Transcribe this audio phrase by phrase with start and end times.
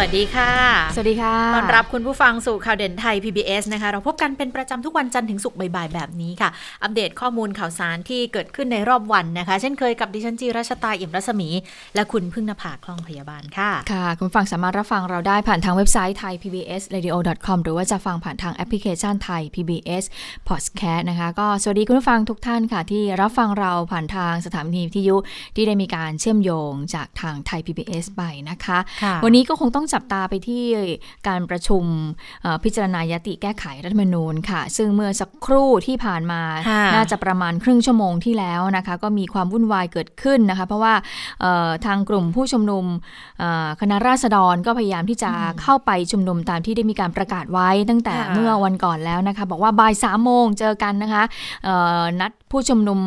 [0.00, 0.52] วัสดีค่ะ
[0.94, 6.50] สวัสดีค่ะ ต้อนรับคุณผู้ฟังสู่ข่าวเด่นไทย PBS นะคะ เราพบกันเป็นประจำทุกวันจันทร์ถึงศุกร์บ่ายๆ แบบนี้ค่ะ
[6.82, 11.48] อัปเดตข้อมูลข่าวสารที่เกิดขึ้นในรอบวันนะคะ เช่นเคยกับดิฉันจีรัชตาเอี่ยมรัศมี
[11.94, 17.14] และคุณพึ่งนภาคล่องพยาบาลค่ะ ค่ะ คุณฟังสามารถรับฟังเราได้ผ่านทางเว็บไซต์ไทย PBS radio
[17.46, 20.04] com หรือว่าจะฟังผ่านทางแอปพลิเคชันไทย PBS
[20.48, 25.16] podcast นะคะ ก็สวัสดีคุณผู้ฟังทุกท่านค่ะ ที่รับฟังเราผ่านทางสถานีวิทยุ
[25.56, 30.64] ที่ได้มีการเชื่อมโยงจากทางไทย PBS ไปนะคะค่ะวันนี้ก็คงต้องจับตาไปที่
[31.28, 31.84] การประชุม
[32.42, 40.94] เอ่อพิจารณายติแก้ไขรัฐธรรมนูญค่ะ ซึ่งเมื่อสักครู่ที่ผ่านมาค่ะน่าจะประมาณครึ่งชั่วโมงที่แล้วนะคะ ก็มีความวุ่นวายเกิดขึ้นนะคะ เพราะว่า
[41.40, 42.84] เอ่อทางกลุ่มผู้ชุมนุม
[43.38, 45.30] เอ่อคณะราษฎรก็พยายามที่จะ
[45.62, 51.22] เข้าไปชุมนุมตามที่ได้มีการประกาศไว้ตั้งแต่ค่ะเมื่อวันก่อนแล้วนะคะ บอกว่าบ่ายสามโมงเจอกันนะคะ
[51.64, 52.98] เอ่อนัดผู้ชุมนุม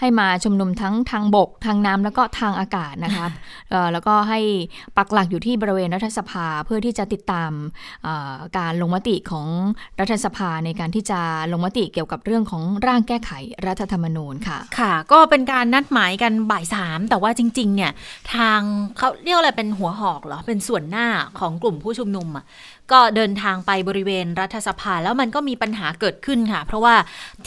[0.00, 3.26] ให้มาชุมนุมทั้งทางบก ทางน้ำแล้วก็ทางอากาศนะคะ
[3.70, 4.40] เอ่อแล้วก็ให้
[4.96, 7.52] ปักหลักอยู่ที่บริเวณรัฐสภาเพื่อที่จะติดตาม
[8.04, 9.46] เอ่อการลงมติของ
[10.00, 11.20] รัฐสภาในการที่จะ
[11.52, 13.30] ลงมติเกี่ยวกับเรื่องของร่างแก้ไข
[13.66, 17.92] รัฐธรรมนูญค่ะ ค่ะ ก็เป็นการนัดหมายกันบ่ายสามแต่ว่าจริง ๆ เนี่ย
[18.34, 18.60] ทาง
[18.98, 21.06] เขาเรียกอะไรเป็นหัวหอกเหรอ เป็นส่วนหน้า
[21.38, 22.44] ของกลุ่มผู้ชุมนุมอะ
[22.92, 26.94] ก็เดินทางไปบริเวณรัฐสภาแล้วมันก็มีปัญหาเกิดขึ้นค่ะ เพราะว่า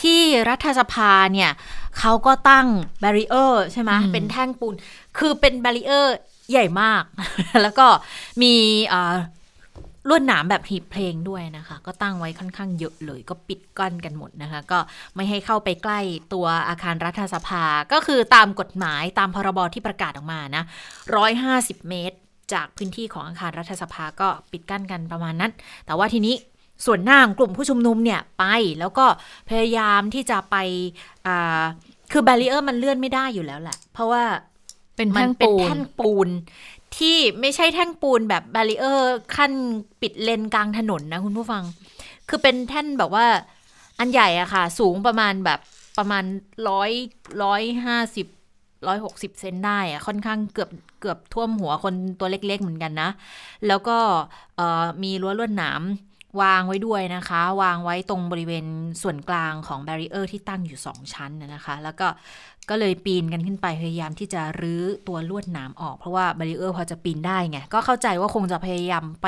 [0.01, 1.51] ที่รัฐสภาเนี่ย
[1.99, 2.67] เขาก็ตั้ง
[3.01, 4.75] แบรีเออร์ใช่ไหมอืมเป็นแท่งปูน
[5.17, 6.15] คือเป็นแบรีเออร์
[6.51, 7.03] ใหญ่มาก
[7.61, 7.87] แล้วก็
[8.41, 8.53] มี
[10.09, 14.79] ลวดหนามแบบหีบเพลงด้วยนะคะ ก็ตั้งไว้ค่อนข้างเยอะเลยก็ปิดกั้นกันหมดนะคะ ก็
[15.15, 15.99] ไม่ให้เข้าไปใกล้
[16.33, 17.63] ตัวอาคารรัฐสภา
[17.93, 20.63] ก็คือตามกฎหมายตามพรบที่ประกาศออกมานะ
[21.25, 22.17] 150 เมตร
[22.53, 25.51] จากพื้นที่ของอาคารรัฐสภาก็ปิดกั้นกันประมาณนั้น
[25.85, 26.35] แต่ว่าทีนี้
[26.85, 28.43] ส่วนหน้าของกลุ่มผู้ชุมนุมเนี่ยไป
[28.79, 29.05] แล้วก็
[29.49, 30.55] พยายามที่จะไป
[32.11, 34.23] คือ barrier มันเลื่อนไม่ได้อยู่แล้วแหละ เพราะว่า
[34.95, 36.29] เป็นมัแท่งเป็นปูนแท่งปูน
[36.97, 39.51] ที่ไม่ใช่แท่งปูนแบบ barrier กั้น
[40.01, 41.63] ปิดเลนกลางถนนนะคุณผู้ฟัง
[42.29, 43.25] คือเป็นแท่นแบบว่า
[43.99, 45.59] อันใหญ่อะค่ะ สูงประมาณแบบ
[45.97, 46.23] ประมาณ
[46.69, 46.91] ร้อย
[47.43, 48.27] ร้อยห้าสิบ
[48.87, 50.69] ร้อยหกสิบเซนได้อะค่อนข้างเกือบ
[51.01, 53.09] เกือบท่วมหัวคนตัวเล็กๆเหมือนกันนะ
[53.67, 53.97] แล้วก็
[54.55, 55.81] เอ่อมีรั้วลวดหนาม
[56.41, 58.65] วางไว้ด้วยนะคะ วางไว้ตรงบริเวณ
[59.01, 62.07] ส่วนกลางของ barrier ที่ตั้งอยู่สองชั้นนะนะคะ แล้วก็
[62.69, 69.27] ก็เลยปีนกันขึ้นไปพยายามที่จะรื้อตัวลวดหนามออก เพราะว่า barrier พอจะปีนได้ไง ก็เข้าใจว่าคงจะพยายามไป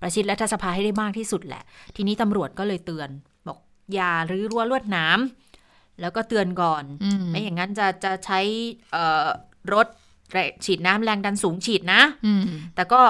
[0.00, 1.62] ประชิดรัฐสภาให้ได้มากที่สุดแหละ
[1.96, 3.08] ทีนี้ตำรวจก็เลยเตือน
[3.46, 3.58] บอก
[3.94, 5.18] อย่ารื้อรั้วลวดหนาม
[6.00, 8.40] แล้วก็เตือนก่อนอืมไม่อย่างนั้นจะจะใช้
[8.92, 9.26] เอ่อ
[9.74, 9.86] รถ
[10.64, 12.42] ฉีดน้ำแรงดันสูงฉีดนะอืม
[12.74, 13.00] แต่ก็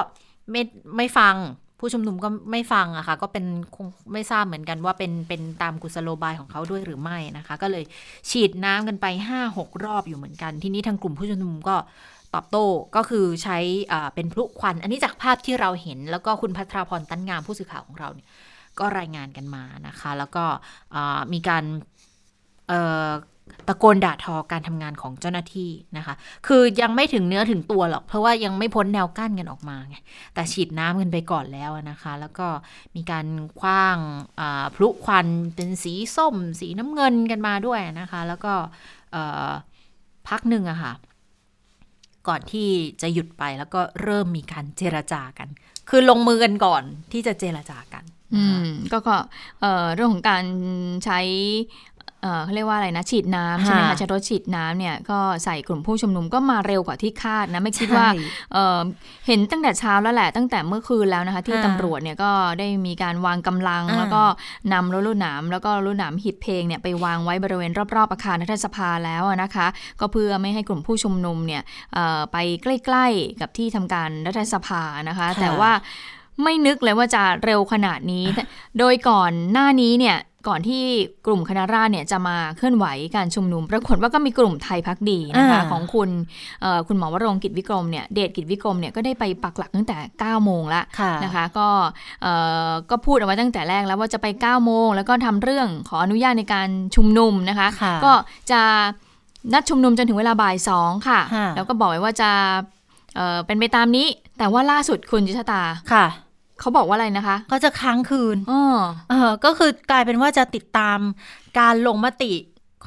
[0.51, 0.61] ไม่
[0.97, 1.35] ไม่ฟัง
[1.85, 3.45] ผู้ชุมนุมก็ไม่ฟังอะค่ะ ก็เป็น
[3.75, 7.83] คงไม่ทราบเหมือนกันว่าเป็นเป็นตามกุศโลบายของเขาด้วยหรือไม่นะคะ ก็เลย
[8.29, 11.75] ฉีดน้ำกันไปห้าหกรอบอยู่เหมือนกัน ทีนี้ทางกลุ่มผู้ชุมนุมก็
[12.33, 13.57] ตอบโต้ก็คือใช้
[13.91, 18.27] อ่าเป็นพลุควัน อันนี้จากภาพที่เราเห็น แล้วก็คุณพัทราพรตั้นงามผู้สื่อข่าวของเราเนี่ย
[18.79, 20.45] ก็รายงานกันมานะคะ แล้วก็
[20.95, 21.63] อ่ามีการ
[23.67, 26.15] ตะโกนด่าทอการทำงานของเจ้าหน้าที่นะคะ
[26.47, 29.95] คือยังไม่ถึงเนื้อถึงตัวหรอก เพราะว่ายังไม่พ้นแนวกั้นกันออกมาไง
[30.33, 32.47] แต่ฉีดน้ำกันไปก่อนแล้วนะคะ แล้วก็
[32.95, 33.25] มีการ
[33.59, 33.97] คว้าง
[34.75, 38.53] พลุควันเป็นสีส้ม สีน้ำเงินกันมาด้วยนะคะ แล้วก็
[40.27, 40.93] พักหนึ่งอะค่ะ
[42.27, 42.67] ก่อนที่
[43.01, 45.47] จะหยุดไปแล้วก็เริ่มมีการเจรจากัน
[45.89, 48.03] คือลงมือกันก่อนที่จะเจรจากัน
[48.35, 49.17] อืมก็ก็
[49.95, 50.45] เรื่องของการ
[51.05, 51.19] ใช้
[52.23, 58.23] เอ่อเขาเรียกว่าอะไรนะฉีดน้ำใช่ไหมค่ะคะใช้รถฉีดน้ำเนี่ยก็ใส่กลุ่มผู้ชุมนุมก็มาเร็วกว่าที่คาดนะ ไม่คิดว่าใช่
[58.53, 58.79] เอ่อ
[59.27, 64.23] เห็นตั้งแต่เช้าแล้วแหละ ตั้งแต่เมื่อคืนแล้วนะคะ ที่ค่ะตำรวจเนี่ยก็ได้มีการวางกำลังอ่าแล้วก็
[64.73, 69.67] นำรถลูกหนามแล้วก็รถหนามหีบเพลงเนี่ยไปวางไว้บริเวณรอบๆอาคารรัฐสภาแล้วอะนะคะ
[69.99, 71.61] ก็เพื่อไม่ให้กลุ่มผู้ชุมนุมเนี่ย
[71.93, 75.71] เอ่อไปใกล้ ๆกับที่ทำการรัฐสภานะคะค่ะแต่ว่า
[76.43, 78.25] ไม่นึกเลยว่าจะเร็วขนาดนี้
[78.79, 80.17] โดยก่อนหน้านี้เนี่ย
[80.47, 80.83] ก่อนที่
[81.25, 82.85] กลุ่มคณะราษฎรเนี่ยจะมาเคลื่อนไหว
[83.15, 86.09] การชุมนุม ปรากฏว่าก็มีกลุ่มไทยพักดีนะคะอ่าของคุณ
[86.61, 91.67] เอ่อคุณหมอวรงค์กิจวิกรมเนี่ยเดชกิจวิกรมเนี่ยก็ได้ไปปักหลักตั้งแต่9โมงละค่ะนะคะก็
[92.21, 92.33] เอ่
[92.67, 98.13] อก็พูดเอาไว้ตั้งแต่แรกแล้วว่าจะไป9โมงแล้วก็ทำเรื่องขออนุญาตในการชุมนุมนะคะค่ะก็
[98.51, 98.61] จะ
[99.53, 102.29] นัดชุมนุมจนถึงเวลาบ่ายสองค่ะค่ะแล้วก็บอกไว้ว่าจะ
[103.15, 104.07] เอ่อเป็นไปตามนี้
[104.37, 105.61] แต่ว่าล่าสุดคุณจิชตา
[105.93, 106.05] ค่ะ
[106.63, 108.61] เขาบอกว่าอะไรนะคะ ก็จะค้างคืนอ๋อ
[109.09, 110.99] เออก็คือกลายเป็นว่าจะติดตาม
[111.59, 112.33] การลงมติ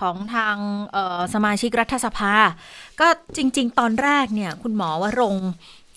[0.01, 0.57] ของทาง
[0.93, 2.33] เอ่อสมาชิกรัฐสภา
[3.01, 3.07] ก็
[3.37, 5.49] จริง ๆ ตอนแรกเนี่ย คุณหมอวรงค์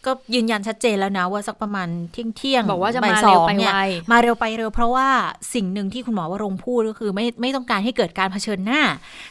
[0.06, 5.08] ก็ยืนยันชัดเจนแล้วนะว่าสักประมาณเที่ยงเที่ยงบอกว่าจะบ่มายสเร็อวงไปเนี่ไวยมาเร็วไปเร็วเพราะว่า
[5.54, 8.82] สิ่งหนึ่งที่คุณหมอวรงค์พูดก็คือไม่ไม่ต้องการให้เกิดการเผชิญหน้า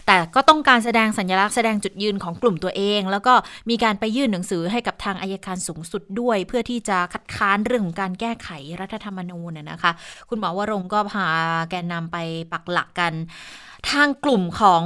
[0.06, 3.35] แต่ก็ต้องการแสดงสัญลักษณ์แสดงจุดยืนของกลุ่มตัวเอง แล้วก็
[3.70, 8.49] มีการไปยื่นหนังสือให้กับทางอายการสูงสุดด้วย เพื่อที่จะคัดค้านเรื่องของการแก้ไข
[8.81, 9.93] รัฐธรรมนูญน่ะนะคะ
[10.29, 11.26] คุณหมอวรงค์ก็พา
[11.70, 12.17] แกนนำไป
[12.53, 13.12] ปักหลักกัน
[13.90, 14.85] ทางกลุ่มของ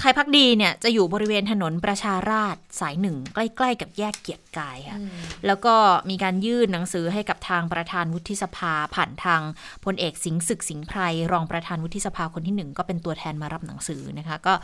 [0.00, 4.98] ไทยพักดีเนี่ยจะอยู่บริเวณถนนประชาราษฎร์สายหนึ่ง ใกล้ ๆ กับแยกเกียรติกายค่ะ
[5.46, 5.74] แล้วก็
[6.10, 9.40] มีการยื่นหนังสือให้กับทางประธานวุฒิสภา ผ่านทาง
[9.84, 11.00] พลเอกสิงห์ศึกสิงห์ไพร
[11.32, 14.54] รองประธานวุฒิสภาคนที่หนึ่งก็เป็นตัวแทนมารับหนังสือนะคะ ก็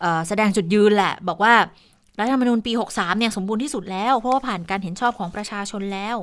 [0.00, 1.54] เอ่อแสดงจุดยืนแหละ บอกว่า
[2.20, 6.16] รัฐธรรมนูญปี 63 เนี่ยสมบูรณ์ที่สุดแล้ว เพราะว่าผ่านการเห็นชอบของประชาชนแล้ว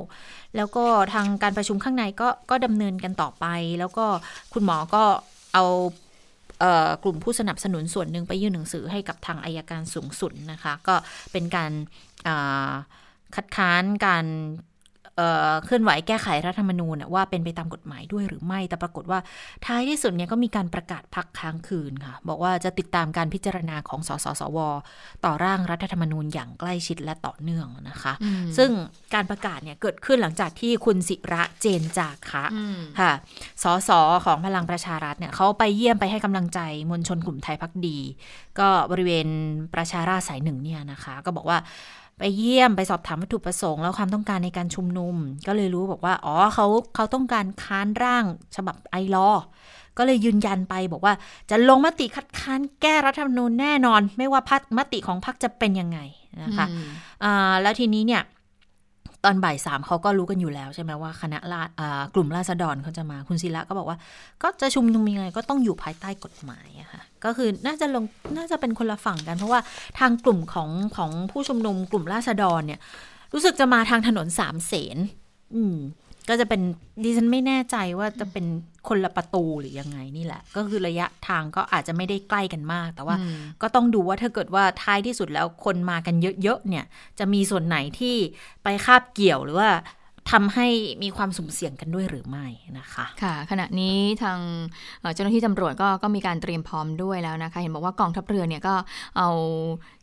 [0.56, 3.44] แล้วก็ทางการประชุมข้างในก็ก็ดำเนินกันต่อไป
[3.78, 4.04] แล้วก็
[4.52, 5.02] คุณหมอก็
[5.54, 6.03] เอาเอ่อ
[7.04, 10.94] กลุ่มผู้สนับสนุนส่วนหนึ่งไปยื่นหนังสือให้กับทางอายการสูงสุดนะคะ ก็
[11.32, 11.72] เป็นการ
[13.34, 14.26] คัดค้านการ
[15.16, 19.18] เอ่อเคลื่อนไหวแก้ไขรัฐธรรมนูญน่ะว่าเป็นไปตามกฎหมายด้วยหรือไม่ แต่ปรากฏว่า
[19.66, 24.58] ท้ายที่สุดเนี่ยก็มีการประกาศพักค้างคืนค่ะ บอกว่าจะติดตามการพิจารณาของสสสว
[25.24, 28.70] ต่อร่างรัฐธรรมนูญอย่างใกล้ชิดและต่อเนื่องนะคะอืมซึ่ง
[29.14, 33.12] การประกาศเนี่ยเกิดขึ้นหลังจากที่คุณศิระเจนจาคะอืมค่ะ
[33.62, 33.90] สส
[34.24, 36.60] ของพลังประชารัฐเนี่ยเขาไปเยี่ยมไปให้กำลังใจ
[36.90, 37.98] มวลชนกลุ่มไทยพักดี
[38.58, 39.26] ก็บริเวณ
[39.74, 41.58] ประชาราษฎร์สายหนึ่งเนี่ยนะคะ ก็บอกว่า
[42.18, 45.16] ไปเยี่ยมไปสอบถามวัตถุประสงค์แล้วความต้องการในการชุมนุม
[45.46, 48.24] ก็เลยรู้บอกว่า อ๋อเขาเขาต้องการค้านร่าง
[48.56, 49.30] ฉบับไอรอ
[49.98, 51.14] ก็เลยยืนยันไปบอกว่า
[51.50, 55.98] จะลงมติคัดค้านแก้รัฐธรรมนูญแน่นอน ไม่ว่าพักมติของพรรคจะเป็นยังไง
[56.42, 56.88] นะคะอืม
[57.24, 58.22] อ่าแล้วทีนี้เนี่ย
[59.24, 63.98] ตอนบ่ายสามเขาก็รู้กันอยู่แล้วใช่ไหมว่าคณะราษฎรอ่ากลุ่มราษฎรเขาจะมาคุณศิระก็บอกว่า
[64.42, 68.04] ก็จะชุมนุมยังไงก็ต้องอยู่ภายใต้กฎหมายอะค่ะก็คือน่าจะลง
[68.36, 69.60] น่าจะเป็นคนละฝั่งกัน เพราะว่า
[69.98, 72.80] ทางกลุ่มของของผู้ชุมนุมกลุ่มราษฎรเนี่ย
[73.32, 74.96] รู้สึกจะมาทางถนนสามเสน
[75.54, 75.76] อืม
[76.28, 76.60] ก็จะเป็น
[77.04, 78.46] ดิฉันไม่แน่ใจว่าจะเป็น
[78.88, 86.84] คนละประตูหรือยังไงนี่แหละ ก็คือระยะทางก็อาจจะไม่ได้ใกล้กันมาก แต่ว่าอืมก็ต้องดูว่าถ้าเกิดว่าท้ายที่สุดแล้วคนมากันเยอะๆเนี่ย
[87.18, 88.16] จะมีส่วนไหนที่
[88.62, 89.70] ไปคาบเกี่ยวหรือว่า
[90.32, 90.68] ทำให้
[91.02, 92.46] มีความสุ่มเสี่ยงกันด้วยหรือไม่
[92.78, 94.38] นะคะ ค่ะ ขณะนี้ทาง
[95.00, 98.74] เอ่อเจ้าหน้าที่ตำรวจก็ก็มีการเตรียมพร้อมด้วยแล้วนะคะ เห็นบอกว่ากองทัพเรือเนี่ยก็
[99.16, 99.28] เอา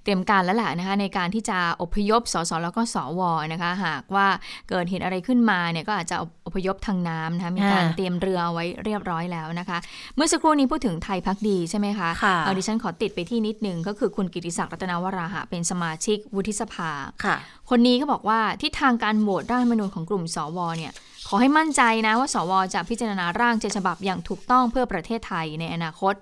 [0.03, 3.21] เตรียมการแล้วแหละนะคะในการที่จะอพยพสสแล้วก็สว
[3.53, 4.27] นะคะ หากว่า
[4.69, 6.15] เกิดเหตุอะไรขึ้นมาเนี่ยก็อาจจะ
[6.45, 9.77] อพยพทางน้ำนะคะมีการอ่าเตรียมเรือเอาไว้เรียบร้อยแล้วนะคะ
[10.15, 16.92] เมื่อสักครู่นี้พูดถึงไทยพักดีใช่ไหมคะค่ะเอ่อดิฉันขอติดไปที่นิดนึงก็คือคุณกิติศักดิ์รัตนวราหะเป็นสมาชิกวุฒิสภา
[17.24, 17.36] ค่ะ
[17.69, 20.94] คนนี้ก็บอกว่าทิศทางการโหวตร่างรัฐธรรมนูญของกลุ่มสวเนี่ย
[21.33, 26.13] ขอให้มั่นใจนะว่าสวจะพิจารณาร่างเจฉบับอย่างถูกต้องเพื่อประเทศไทยในอนาคต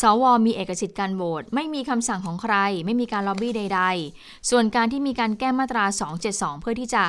[0.00, 2.54] สวมีเอกสิทธิ์การโหวตไม่มีคำสั่งของใคร
[2.86, 3.82] ไม่มีการล็อบบี้ใด
[4.14, 5.84] ๆ ส่วนการที่มีการแก้มาตรา
[6.24, 7.02] 272 เพื่อที่จะ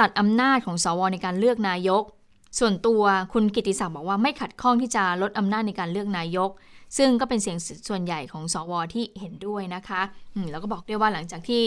[0.00, 2.02] ตัดอำนาจของสวในการเลือกนายก
[2.58, 3.02] ส่วนตัว
[3.32, 6.50] คุณกิติศักดิ์บอกว่าไม่ขัดข้องที่จะลดอำนาจในการเลือกนายก
[6.98, 7.58] ซึ่งก็เป็นเสียง
[7.88, 10.02] ส่วนใหญ่ของสวที่เห็นด้วยนะคะ
[10.34, 11.62] อืมแล้วก็บอกด้วยว่าหลังจากที่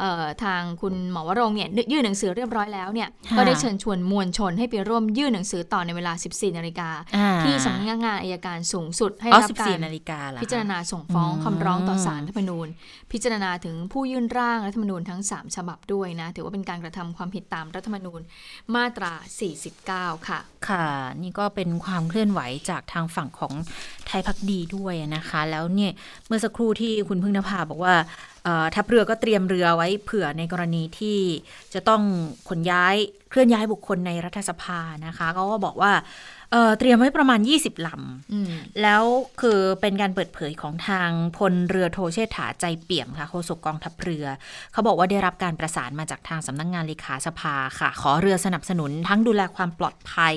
[0.00, 12.68] เอ่อทางคุณหมอวรงค์เนี่ยยื่นหนังสือเรียบร้อยแล้วเนี่ยค่ะก็ได้เชิญชวนมวลชนให้ไปร่วมยื่นหนังสือต่อในเวลา 14 นาฬิกาอ่าที่สำนักงานอายการสูงสุดให้อ๋อรับสิบการสี่นาฬิกาละพิจารณาส่งฟ้องอืมคำร้องต่อศาลรัฐธรรมนูญ
[13.12, 18.20] พิจารณาถึงผู้ยื่นร่างรัฐธรรมนูญทั้ง 3 ฉบับด้วยนะถือว่าเป็นการกระทำความผิดตามรัฐธรรมนูญ
[18.74, 19.12] มาตรา
[19.70, 20.86] 49 ค่ะ ค่ะ
[21.22, 22.40] นี่ก็เป็นความเคลื่อนไหว
[22.70, 23.54] จากทางฝั่งของ
[24.03, 25.92] ไท ยพักดีด้วยนะคะ แล้วเนี่ย
[26.26, 27.94] เมื่อสักครู่ที่คุณพึ่งนภาบอกว่า
[28.74, 31.18] ทัพเรือก็เตรียมเรือไว้เผื่อในกรณีที่
[31.74, 32.02] จะต้อง
[32.48, 32.96] ขนย้าย
[33.34, 35.92] เคลื่อนย้ายบุคคลในรัฐสภานะคะเขาก็บอกว่า
[36.52, 39.02] เอ่อเตรียมไว้ประมาณ 20ลำอืมแล้ว
[39.40, 44.26] คือเป็นการเปิดเผยของทางพลเรือโทเชษฐาใจเปี่ยมค่ะโฆษกกองทัพเรือ
[44.72, 50.34] เขาบอกว่าได้รับการประสานมาจากทางสำนักงานเลขาสภาค่ะ ขอเรือสนับสนุนทั้งดูแลความปลอดภัย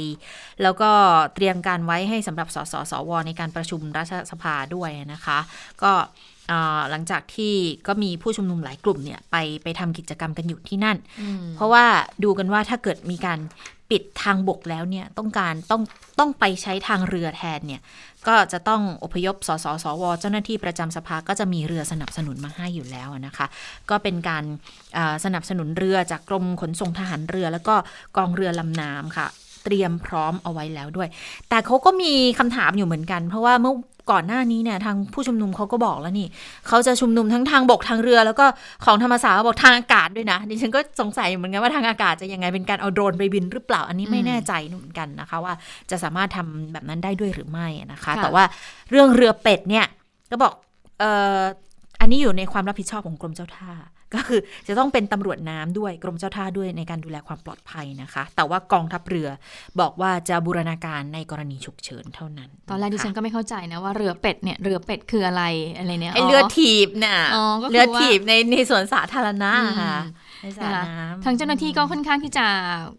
[0.62, 0.89] แล้วก็
[1.36, 5.38] เตรียมการไว้ให้สำหรับสสสวในการประชุมรัฐสภาด้วยนะคะ
[5.84, 6.37] ก็เอ่อ
[6.89, 7.54] หลังจากที่
[7.88, 11.86] ก็มีผู้ชุมนุมหลายกลุ่มเนี่ยไปไปทำกิจกรรมกันอยู่ที่นั่นอืมเพราะว่า
[12.24, 13.39] ดูกันว่าถ้าเกิดมีการ
[13.89, 15.82] ปิดทางบกแล้วเนี่ยต้องการต้อง
[16.20, 17.82] ต้องไปใช้ทางเรือแทนเนี่ย
[18.27, 23.46] ก็จะต้องอพยพสสสว เจ้าหน้าที่ประจำสภาก็จะมีเรือสนับสนุนมาให้อยู่แล้วนะคะ
[23.89, 24.44] ก็เป็นการ
[24.98, 27.75] อ่าสนับสนุนเรือจากกรมขนส่งทหารเรือ แล้วก็
[28.18, 29.27] กองเรือลำน้ำค่ะ
[29.68, 31.08] เตรียมพร้อมเอาไว้แล้วด้วย
[31.50, 33.76] แต่เขาก็มีคำถามอยู่เหมือนกัน เพราะว่าเมื่อ
[34.12, 36.28] ก่อนหน้านี้เนี่ยทางผู้ชุมนุมเขาก็บอกแล้วนี่
[36.68, 38.46] เขาจะชุมนุมทั้งทางบกทางเรือ แล้วก็
[38.86, 45.54] ของธรรมศาสตร์เขาบอกทางอากาศด้วยนะดิฉันก็สงสัยเหมือนกันว่าทางอากาศจะยังไงเป็นการเอาโดรนไปบินหรือเปล่าอันนี้ไม่อืมแน่ใจเหมือนกันนะคะ ว่า
[45.92, 48.44] จะสามารถทำแบบนั้นได้ด้วยหรือไม่นะคะค่ะแต่ว่า
[48.92, 49.86] เรื่องเรือเป็ดเนี่ย
[50.32, 50.54] ก็บอก
[51.00, 51.04] เอ
[51.38, 51.42] อ
[52.02, 53.72] อันนี้อยู่ในความรับผิดชอบของกรมเจ้าท่า
[54.16, 59.30] ก็คือจะต้องเป็นตำรวจน้ำด้วยกรมเจ้าท่าด้วยในการดูแลความปลอดภัยนะคะ แต่ว่ากองทัพเรือ
[59.80, 65.44] บอกว่าจะบูรณาการในกรณีฉุกเฉินเท่านั้น ตอนแรกดิฉันก็ไม่เข้าใจนะว่าเรือเป็ดเนี่ยเรือเป็ดคืออะไร
[65.78, 72.46] อะไรเนี่ยไอเรือถีบน่ะอ๋อก็คือว่าเรือถีบในในสวนสาธารณะค่ะอืมในสระนะคะน้ำทางเจ้าหน้าที่ก็ค่อนข้างที่จะ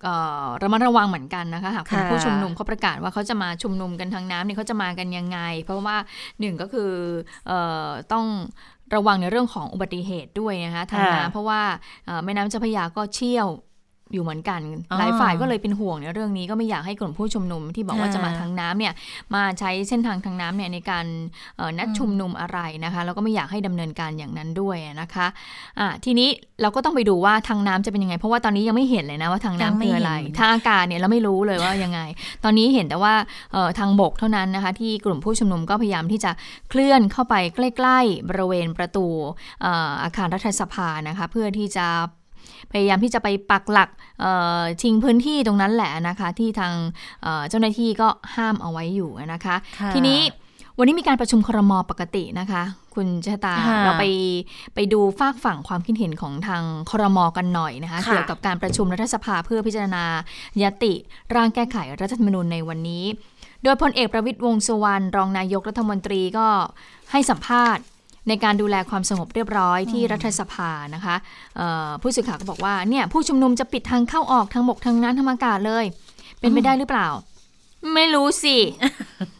[0.05, 5.97] เอ่อระมัดระวังเหมือนกันนะคะหากกลุ่มค่ะผู้ชุมนุมเขาประกาศว่าเขาจะมาชุมนุมกันทางน้ำเนี่ยเขาจะมากันยังไง เพราะว่า
[6.41, 6.91] หนึ่งก็คือ
[7.47, 8.27] เอ่อต้อง
[8.95, 11.61] ระวังในเรื่องของอุบัติเหตุด้วยนะคะทางน้ำเพราะว่า
[12.07, 13.49] เอ่อแม่น้ำเจ้าพระยาก็เชี่ยว
[14.13, 14.61] อยู่เหมือนกัน
[14.91, 18.93] อ๋อหลายฝ่ายก็เลยเป็นห่วงในเรื่องนี้ก็ไม่อยากให้กลุ่มผู้ชุมนุมที่บอกว่าค่ะจะมาทางน้ำเนี่ย
[19.35, 21.07] มาใช้เส้นทางทางน้ำเนี่ยในการ
[21.57, 25.27] เอ่อนัดชุมนุมอะไรนะคะแล้วก็ไม่อยากให้ดำเนินการอย่างนั้นด้วยนะคะ
[25.81, 26.29] อะทีนี้
[26.63, 32.01] เราก็ต้องไปดูว่าทางน้ำจะเป็นยังไง เพราะว่าตอนนี้ยังไม่เห็นเลยนะว่าทางน้ำยังไม่คืออะไรเห็นทางอากาศเนี่ยเราไม่รู้เลยว่ายังไง
[32.45, 33.15] ตอนนี้เห็นแต่ว่า
[33.53, 36.31] เอ่อทางบกเท่านั้นนะคะที่กลุ่มผู้ชุมนุมก็พยายามที่จะ
[36.71, 39.07] เคลื่อนเข้าไปใกล้ ๆ บริเวณประตู
[39.63, 41.87] เอ่ออาคารรัฐสภานะคะเพื่อที่จะ
[42.73, 43.89] พยายามที่จะไปปักหลัก
[44.21, 46.73] เอ่อชิงพื้นที่ตรงนั้นแหละนะคะ ที่ทาง
[47.23, 50.21] เอ่อเจ้าหน้าที่ก็ห้ามเอาไว้อยู่นะคะค่ะทีนี้
[50.81, 52.63] วันนี้มีการประชุมครมปกตินะคะ
[52.95, 54.05] คุณชะตาค่ะเราไป
[54.75, 60.05] ไปดูฝากฝั่งความคิดเห็นของทางครมกันหน่อยนะคะค่ะเกี่ยวกับการประชุมรัฐสภาเพื่อพิจารณา
[60.63, 60.93] ยติ
[61.35, 63.05] ร่างแก้ไขรัฐธรรมนูญในวันนี้
[63.63, 66.47] โดยพลเอกประวิตยวงษ์สุวรรณรองนายกรัฐมนตรีก็
[67.13, 67.85] ให้สัมภาษณ์
[68.29, 71.17] ในการดูแลความสงบเรียบร้อยที่รัฐสภานะคะ
[71.57, 75.85] เอ่อผู้สื่อข่าวก็บอกว่าเนี่ยผู้ชุมนุมจะปิดทางเข้าออกทางบกทางน้ำทางอากาศเลย
[76.41, 77.09] เป็นไปได้หรือเปล่า
[77.95, 78.57] ไม่รู้สิ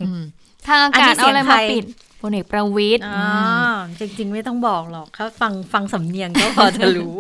[0.01, 0.23] อืม
[0.69, 1.85] ทางอากาศอันนี้เสีเอายงอะไรใครมาปิด
[2.23, 3.27] พลเอกประวิตยอ๋อ
[3.99, 7.15] จริง ๆ ไม่ต้องบอกหรอกเขาฟังฟังสำเนียงก็พอจะรู้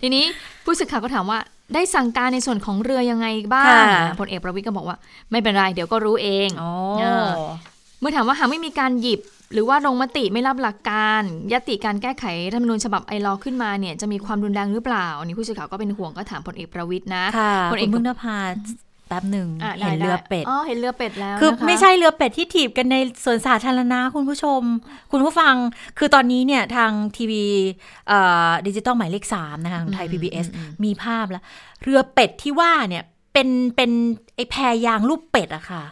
[0.00, 0.24] ทีนี้
[0.64, 1.38] ผู้สื่อข่าวก็ถามว่า
[1.74, 4.96] ได้สั่งการในส่วนของเรือยังไงบ้างค่ะพลเอกประวิตยก็บอกว่า
[5.30, 7.28] ไม่เป็นไร เดี๋ยวก็รู้เองอ๋อเออ
[8.00, 9.20] เมื่อถามว่าหากไม่มีการหยิบ
[9.54, 18.38] หรือว่าลงมติไม่รับหลักการยติการแก้ไขรัฐธรรมนูญฉบับไอรอขึ้นมาเนี่ยจะมีความรุนแรงหรือเปล่าอันนี้ผู้สื่อข่าวก็เป็นห่วงก็ถามพลเอกประวิตยนะค่ะพลเอกคุณพึ่งนภา
[19.08, 24.60] แป๊บหนึ่งอะได้เห็นเรือเป็ดอ๋อเห็นเรือเป็ดแล้วคือนะคะไม่ใช่เรือเป็ดที่ถีบกันในสวนสาธารณะคุณผู้ชม
[25.12, 25.54] คุณผู้ฟัง
[25.98, 27.44] คือตอนนี้เนี่ยทางทีวี
[28.66, 30.46] ดิจิตอลหมายเลขสามนะคะของไทย PBS
[30.84, 31.42] มีภาพแล้ว
[31.82, 33.90] เรือเป็ดที่ว่าเนี่ยเป็นเป็น
[34.34, 34.54] ไอแพ
[34.86, 35.84] ยางรูปเป็ดอะค่ะ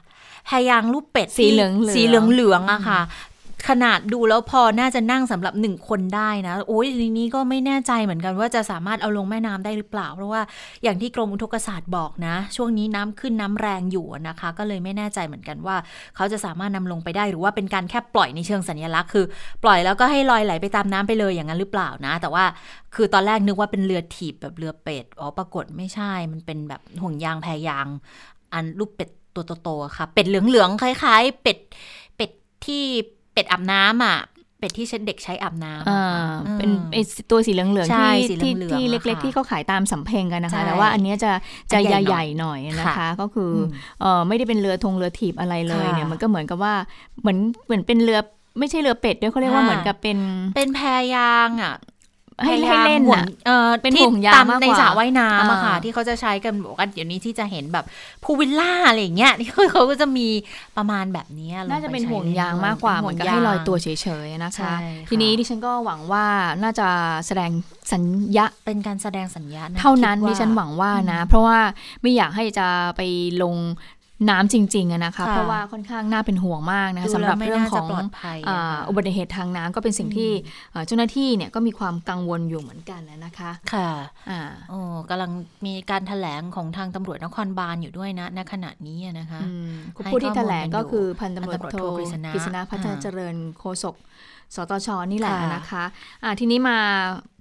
[0.47, 3.00] แพยางรูปเป็ดสีเหลืองๆสีเหลืองเหลืองๆอะค่ะ
[3.69, 10.40] ขนาดดูแล้วพอน่าจะนั่งสำหรับหนึ่งคนได้นะโอ้ยทีนี้ก็ไม่แน่ใจเหมือนกันว่าจะสามารถเอาลงแม่น้ำได้หรือเปล่า เพราะว่า
[10.83, 15.76] อย่างที่กรมอุทกศาสตร์บอกนะ ช่วงนี้น้ำขึ้นน้ำแรงอยู่นะคะ ก็เลยไม่แน่ใจเหมือนกันว่า
[16.16, 19.25] เขาจะสามารถนำลงไปได้หรือว่าเป็นการแค่ปล่อยในเชิงสัญลักษณ์คือ
[19.64, 22.45] ปล่อยแล้วก็ให้ลอยไหลไปตามน้ำไปเลยอย่างนั้นหรือเปล่านะ แต่ว่า
[22.95, 27.87] คือตอนแรกนึกว่าเป็นเรือถีบแบบเรือเป็ดอ๋อปรากฏไม่ใช่ มันเป็นแบบห่วงยางแพยาง
[28.52, 31.59] อันรูปเป็ดตัวโตๆค่ะ เป็ดเหลืองๆคล้าย ๆ เป็ด
[32.16, 32.31] เป็ด
[32.66, 32.85] ที่
[33.32, 34.18] เป็ดอาบน้ำอะ
[34.58, 36.24] เป็ดที่เด็กใช้อาบน้ำอ่าอะค่ะ
[36.58, 36.96] เป็นอืมไอ
[37.30, 41.32] ตัวสีเหลืองๆใช่ที่สีที่เหลืองๆที่อะเล็กค่ะๆที่เขาขายตามสำเพ็งกันนะใช่คะ แต่ว่าอันเนี้ยจะ
[41.72, 43.66] จะอันใหญ่ใหญ่ๆหน่อยนะคะค่ะก็คืออม
[44.00, 46.74] เออไม่ได้เป็นเรือธงเรือถีบอะไรเลยค่ะเนี่ยมันก็เหมือนกับว่า
[47.20, 48.20] เหมือนเหมือนเป็นเรือ
[48.58, 50.18] ไม่ใช่เรือเป็ดด้วยเขาเรียกว่าค่ะเหมือนกับเป็น
[50.56, 50.80] เป็นแพ
[51.14, 51.74] ยางอะ
[52.44, 57.84] ให้แพให้ยางเล่นห่วงอะเออเป็นที่ห่วงยางตามมากกว่าในสระว่ายน้ำอะค่ะอ่าที่เขาจะใช้กันบอกว่าเดี๋ยวนี้ที่จะเห็นแบบ
[58.24, 60.28] พูลวิลล่าอะไรอย่างเงี้ยที่เขาเขาก็จะมี
[60.76, 63.88] ประมาณแบบนี้ลงน่าจะเป็นใช้ห่วงล่ยางมากกว่าป็เหมือนกับงให้ยางลอยตัวเฉ
[64.24, 66.24] ยๆนะคะใช่ค่ะทีนี้ดิฉันก็หวังว่า
[66.62, 66.88] น่าจะ
[67.26, 67.50] แสดง
[67.92, 68.02] สัญ
[68.36, 71.58] ญาเป็นการแสดงสัญญาณะเท่านั้นคิดิฉันหวังว่านะอืมเพราะว่า
[72.02, 73.00] ไม่อยากให้จะไป
[73.42, 73.54] ลง
[74.30, 80.30] น้ำจริงๆอะนะคะค่ะเพราะว่าค่อนข้างน่าเป็นห่วงมากนะคะดูสำหแล้รัวบไม่เรื่องน่าขจะองปลอดภัยอ่าอะค่ะอุบัติเหตุทางน้ำก็เป็นสิ่งที่
[80.72, 83.90] เอ่อเจ้าหน้าที่เนี่ยก็มีความกังวลอยู่เหมือนกันนะคะค่ะ
[84.30, 84.78] อ่าโอ้
[85.10, 85.30] กำลัง
[85.66, 89.70] มีการแถลงของทางตำรวจนครบาลอยู่ด้วยนะณขณะนี้อะนะคะอืม
[90.04, 93.94] ให้ผู้ที่แถลงข้อมูลกันอยู่ก็คือพันตำรวจพันตำรวจโทโทกฤษณะกฤษณะพัฒนาอ่าเจริญโฆษก
[94.54, 95.85] สตชนี่แหละค่ะนะคะ
[96.25, 96.78] อ่าทีนี้มา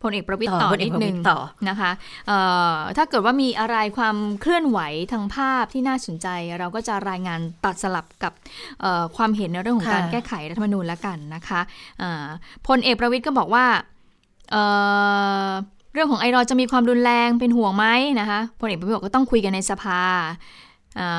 [0.04, 1.40] พลเอกประวิตยต่อพลเอนิกดประนึวิตงรต่อ
[1.70, 1.92] นะคะ
[2.28, 2.38] เอ่
[2.74, 4.80] อถ้าเกิดว่ามีอะไรความเคลื่อนไหว
[5.12, 6.28] ทางภาพที่น่าสนใจ
[6.60, 8.34] เราก็จะรายงานตัดสลับกับ
[8.82, 11.62] เอ่อความเห็นในเรื่องของค่ะการแก้ไขรัฐธรรมนูญละกันนะคะ
[12.02, 12.26] อ่า
[12.68, 13.66] พลเอกประวิตยก็บอกว่า
[14.52, 14.64] เอ่
[15.48, 15.50] อ
[15.94, 17.86] เรื่องของไอรอว์จะมีความรุนแรงเป็นห่วงไหม
[18.20, 20.71] นะคะพลเอกประวิตยบอกก็ต้องคุยกันในสภาอ่า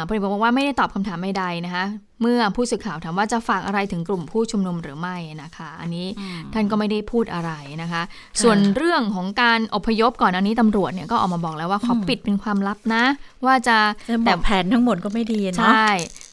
[0.06, 1.84] พลเอกบอกว่าไม่ได้ตอบคำถามใดๆนะคะ
[2.22, 6.06] เมื่อผู้สื่อข่าวถามว่าจะฝากอะไรถึงกลุ่มผู้ชุมนุมหรือไม่นะคะ อันนี้
[6.52, 7.52] ท่านก็ไม่ได้พูดอะไร
[7.82, 8.02] นะคะ
[8.42, 13.04] ส่วนเรื่องของการอพยพก่อนอันนี้ตำรวจเนี่ยก็ออกมาบอกแล้วว่าขอปิดเป็นความลับนะ
[13.46, 13.78] ว่าจะ
[14.10, 15.88] จะบแต่อกแผนทั้งหมดก็ไม่ดีใชเนาะ่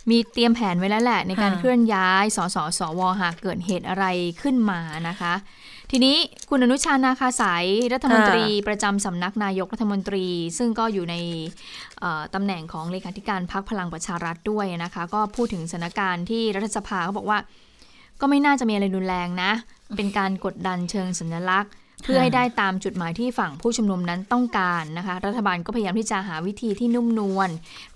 [0.10, 4.06] มีเตรียมแผนไว้แล้วแหละ ในการค่ะเคลื่อนย้ายสสสวหากเกิดเหตุอะไร
[4.42, 5.34] ขึ้นมานะคะ
[5.92, 6.18] ทีนี้
[6.50, 10.26] คุณอนุชานาคาสายรัฐมนตรีประจำสำนักนายกรัฐมนตรี
[10.58, 11.16] ซึ่งก็อยู่ใน
[12.00, 17.40] เอ่อตำแหน่งของเลขาธิการพักพลังประชารัฐด้วยนะคะ ก็พูดถึงสถานการณ์ที่รัฐสภาเขาบอกว่า
[18.22, 19.52] ก็ไม่น่าจะมีอะไรรุนแรงนะ
[19.98, 27.50] เป็นการกดดันเชิงสัญลักษณ์ เพื่อให้ได้ตามจุดหมายที่ฝั่งผู้ชุมนุมนั้นต้องการนะคะ รัฐบาลก็พยายามที่จะหาวิธีที่นุ่มนวล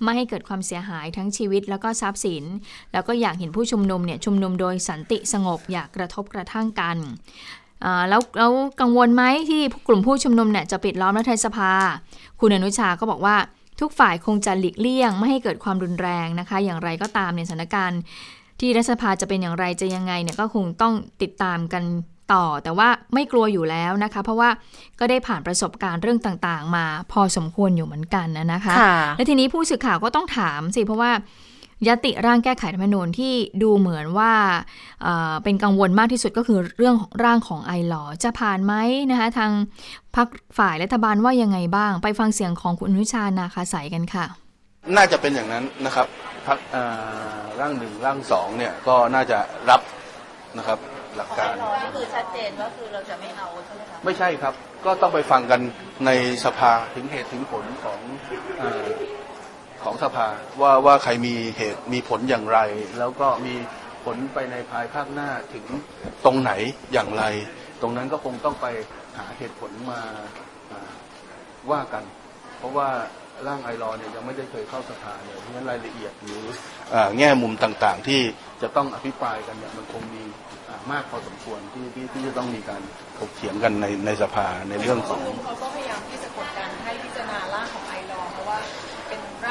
[0.03, 2.43] ไม่ให้เกิดความเสียหายทั้งชีวิตแล้วก็ทรัพย์สิน
[2.93, 6.97] แล้วก็อยากเห็นผู้ชุมนุมเนี่ยชุมนุมโดยสันติสงบอยากกระทบกระทั่งกัน
[8.09, 11.71] แล้วแล้วกังวลไหมที่กลุ่มผู้ชุมนุมเนี่ยจะปิดล้อมรัฐสภา
[12.39, 13.35] คุณอนุชาก็บอกว่า
[13.81, 18.01] ทุกฝ่ายคงจะหลีกเลี่ยง ไม่ให้เกิดความรุนแรงนะคะ อย่างไรก็ตามในสถานการณ์
[18.59, 21.83] ที่รัฐสภาจะเป็นอย่างไรจะยังไงเนี่ยก็คงต้องติดตามกัน
[22.33, 24.49] ต่อ แต่ว่าไม่กลัวอยู่แล้วนะคะ เพราะว่า
[24.99, 31.11] ก็ได้ผ่านประสบการณ์เรื่องต่างๆ มาพอสมควรอยู่เหมือนกันนะคะคะ และทีนี้ผู้สื่อข่าวก็ต้องถามสิเพราะว่า
[31.87, 34.33] ยติร่างแก้ไขรัฐธรรมนูญที่ดูเหมือนว่า
[35.43, 38.73] เป็นกังวลมากที่สุดก็คือเรื่องของร่างของไอหลอจะผ่านไหม
[39.11, 39.51] นะคะทาง
[40.15, 40.27] พัก
[40.57, 44.25] ฝ่ายรัฐบาลว่ายังไงบ้าง ไปฟังเสียงของคุณอนุชานาคาสายกันค่ะ
[44.95, 46.07] น่าจะเป็นอย่างนั้นนะครับ
[46.47, 46.59] พัก
[47.59, 49.39] ร่างหนึ่งร่างสองเนี่ยก็น่าจะ
[49.69, 49.81] รับ
[50.57, 50.79] นะครับ
[51.17, 51.53] หลักการ
[51.83, 54.53] ก็คือชัดเจนว่าคือเราจะไม่เอาใช่ไหมคะไม่ใช่ครับ
[54.85, 55.61] ก็ต้องไปฟังกัน
[56.05, 56.11] ใน
[56.45, 57.99] สภาถึงเหตุถึงผลของ
[59.83, 60.27] ของสภา
[60.61, 62.59] ว่าว่าใครมีเหตุมีผลอย่างไร
[62.99, 63.55] แล้วก็มี
[64.05, 65.65] ผลไปในภายภาคหน้าถึง
[66.25, 66.51] ตรงไหน
[66.93, 67.23] อย่างไร
[67.81, 68.67] ตรงนั้นก็คงต้องไป
[69.17, 70.01] หาเหตุผลมา
[71.71, 72.03] ว่ากัน
[72.59, 72.89] เพราะว่า
[73.47, 76.43] ร่างไอรอเนี่ยยังไม่ได้เคยเข้าสภาเลยเพราะฉะนั้นรายละเอียดหรือ
[77.17, 78.21] แง่มุมต่างๆ ที่
[78.61, 80.23] จะต้องอภิปรายกันเนี่ยมันคงมี
[80.91, 82.81] มากพอสมควรที่ที่ที่จะต้องมีการ
[83.19, 87.62] ถกเถียงกันในในสภาในเรื่องของเขาก็พยายามที่จะกดดันให้พิจารณาร่าง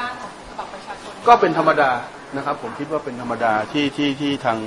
[0.03, 1.91] ร่างของฉบับประชาชน ก็เป็นธรรมดา
[2.37, 4.57] นะครับ ผมคิดว่าเป็นธรรมดาที่ที่ที่ทาง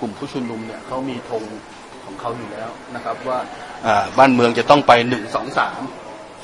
[0.00, 1.42] กลุ่มผู้ชุมนุมเนี่ยเขามีธง
[2.04, 3.38] ของเขาอยู่แล้วนะครับว่า
[4.18, 5.80] บ้านเมืองจะต้องไปหนึ่งสองสาม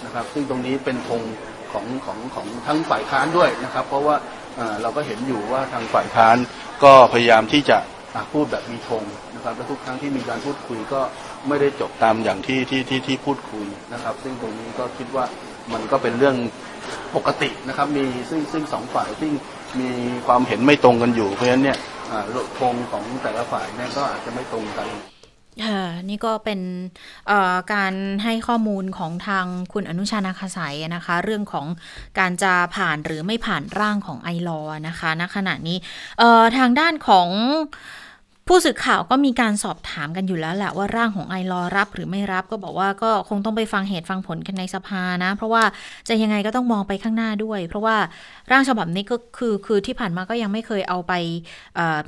[0.04, 1.22] นะครับ ซึ่งตรงนี้เป็นธง
[1.72, 4.16] ของของของทั้งฝ่ายค้านด้วยนะครับ เพราะว่า
[4.82, 6.36] เราก็เห็นอยู่ว่าทางฝ่ายค้าน
[6.84, 7.78] ก็พยายามที่จะ
[8.32, 9.04] พูดแบบมีธง
[9.36, 11.00] นะครับและทุกครั้งที่มีการพูดคุยก็
[11.48, 15.24] ไม่ได้จบตามอย่างที่ที่ที่ที่พูดคุยนะครับ ซึ่งตรงนี้ก็คิดว่า
[15.72, 16.36] มันก็เป็นเรื่อง
[17.16, 19.30] ปกตินะครับมีซึ่งซึ่งสองฝ่ายที่
[19.80, 19.90] มี
[20.26, 21.78] ความเห็นไม่ตรงกันอยู่ เพราะฉะนั้นเนี่ย
[22.58, 24.88] ธงของแต่ละฝ่ายเนี่ยก็อาจจะไม่ตรงกัน
[25.66, 26.60] ค่ะนี่ก็เป็น
[27.74, 31.66] การให้ข้อมูลของทางคุณอนุชานาคาสายนะคะ เรื่องของ
[32.18, 35.78] การจะผ่านหรือไม่ผ่านร่างของไอรอนะคะณขณะนี้
[36.58, 37.28] ทางด้านของ
[38.48, 45.62] ผู้สื่อข่าวก็มีการสอบถามกันอยู่แล้วแหละว่าร่างของไอรอรับหรือไม่รับ ก็บอกว่าก็คงต้องไปฟังเหตุฟังผลกันในสภานะ เพราะว่า
[46.08, 47.96] จะยังไงก็ต้องมองไปข้างหน้าด้วย เพราะว่า
[48.50, 51.12] ร่างฉบับนี้ก็คือคือที่ผ่านมาก็ยังไม่เคยเอาไป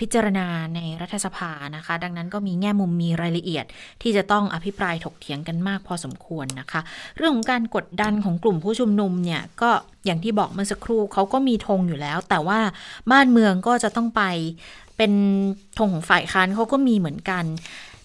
[0.00, 3.64] พิจารณาในรัฐสภานะคะ ดังนั้นก็มีแง่มุมมีรายละเอียด
[4.02, 6.80] ที่จะต้องอภิปรายถกเถียงกันมากพอสมควรนะคะ
[7.16, 9.70] เรื่องของการกดดันของกลุ่มผู้ชุมนุมเนี่ยก็
[10.06, 12.60] อย่างที่บอกเมื่อสักครู่เขาก็มีธงอยู่แล้ว แต่ว่า
[13.10, 14.22] บ้านเมืองก็จะต้องไป
[15.02, 15.20] เป็น
[15.78, 17.44] ธงของฝ่ายค้านเขาก็มีเหมือนกัน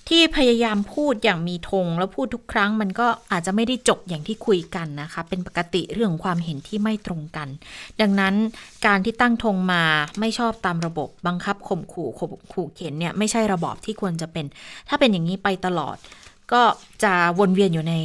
[0.09, 7.47] ที่พยายามพูดอย่างมีธงแล้วพูดทุกครั้งมันก็อาจจะไม่ได้จบอย่างที่คุยกันนะคะ เป็นปกติเรื่องของความเห็นที่ไม่ตรงกัน
[8.01, 8.35] ดังนั้น
[8.85, 9.83] การที่ตั้งธงมา
[10.19, 14.45] ไม่ชอบตามระบบบังคับข่มขู่ข่มขู่เข็นเนี่ยไม่ใช่ระบอบที่ควรจะเป็น
[14.89, 15.97] ถ้าเป็นอย่างนี้ไปตลอด
[16.51, 16.61] ก็
[17.03, 17.95] จะวนเวียนอยู่ใน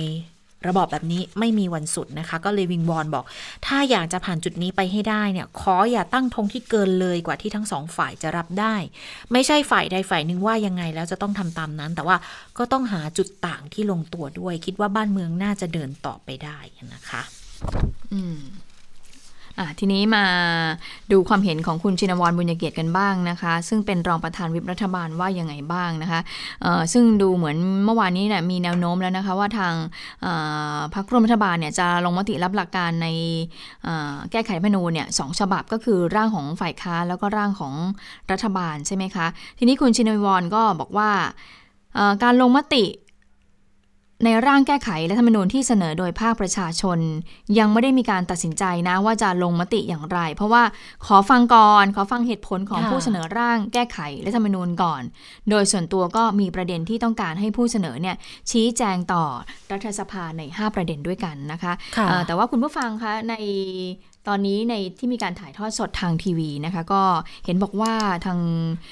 [0.66, 3.24] ระบอบแบบนี้ไม่มีวันสุดนะคะ ก็เลยวิงวอนบอก
[3.66, 8.76] ถ้าอยากจะผ่านจุดนี้ไปให้ได้เนี่ย ขออย่าตั้งธงที่เกินเลยกว่าที่ทั้งสองฝ่ายจะรับได้
[9.32, 12.16] ไม่ใช่ฝ่ายใดฝ่ายหนึ่งว่ายังไงแล้วจะต้องทำตามนั้น แต่ว่า
[12.58, 16.58] ก็ต้องหาจุดต่างที่ลงตัวด้วย คิดว่าบ้านเมืองน่าจะเดินต่อไปได้
[16.94, 17.22] นะคะ
[18.12, 18.38] อืม
[19.78, 20.24] ทีนี้มา
[21.12, 26.20] ดูความเห็นของคุณชินวรบุญเกียรติกันบ้างนะคะ ซึ่งเป็นรองประธานวิปรัฐบาลว่ายังไงบ้างนะคะ
[26.92, 29.74] ซึ่งดูเหมือนเมื่อวานนี้เนี่ยมีแนวโน้มแล้วนะคะว่าทาง
[30.94, 33.08] พรรคร่วมรัฐบาลเนี่ยจะลงมติรับหลักการใน
[34.30, 37.74] แก้ไขรัฐมนูเนี่ยสองฉบับก็คือร่างของฝ่ายค้านแล้วก็ร่างของ
[38.30, 39.26] รัฐบาลใช่ไหมคะ
[39.58, 41.10] ทีนี้คุณชินวรก็บอกว่า
[42.22, 42.84] การลงมติ
[44.24, 46.98] ในร่างแก้ไขรัฐธรรมนูญที่เสนอโดยภาคประชาชน
[47.58, 50.62] ยังไม่ได้มีการตัดสินใจนะว่าจะลงมติอย่างไร เพราะว่า
[51.06, 55.02] ขอฟังก่อน ขอฟังเหตุผลของผู้เสนอร่างแก้ไขรัฐธรรมนูญก่อน
[55.50, 58.16] โดยส่วนตัวก็มีประเด็นที่ต้องการให้ผู้เสนอเนี่ย
[58.50, 59.24] ชี้แจงต่อ
[59.72, 63.34] รัฐสภาใน 5 ประเด็นด้วยกันนะคะะแต่ว่าคุณผู้ฟังคะใน
[64.28, 67.02] ตอนนี้ในที่มีการถ่ายทอดสดทางทีวีนะคะ ก็
[67.44, 67.92] เห็นบอกว่า
[68.26, 68.38] ทาง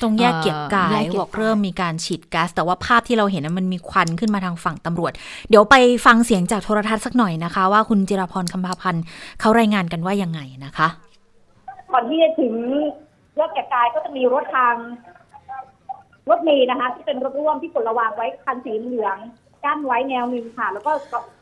[0.02, 5.12] ตรงแยกเกียรติกายบอกเริ่มมีการฉีดก๊าซแต่ว่าภาพที่เราเห็นมันมีควันขึ้นมาทางฝั่งตำรวจ
[5.48, 9.04] เดี๋ยวไปฟังเสียงจากโทรทัศน์สักหน่อยนะคะ ว่าคุณจิราพรคำพาพันธ์
[9.40, 10.88] เขารายงานกันว่ายังไงนะคะ
[11.92, 12.54] ก่อนที่จะถึง
[13.36, 14.74] แยกเกียรติกายก็จะมีรถทาง
[16.30, 19.16] รถเมย์นะคะ ที่เป็นรถร่วมที่กดระวางไว้คันสีเหลือง
[19.64, 20.92] กั้นไว้แนวหนึ่งค่ะ แล้วก็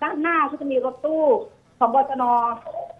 [0.02, 1.24] ด้านหน้าก็จะมีรถตู้
[1.78, 2.24] ของบจน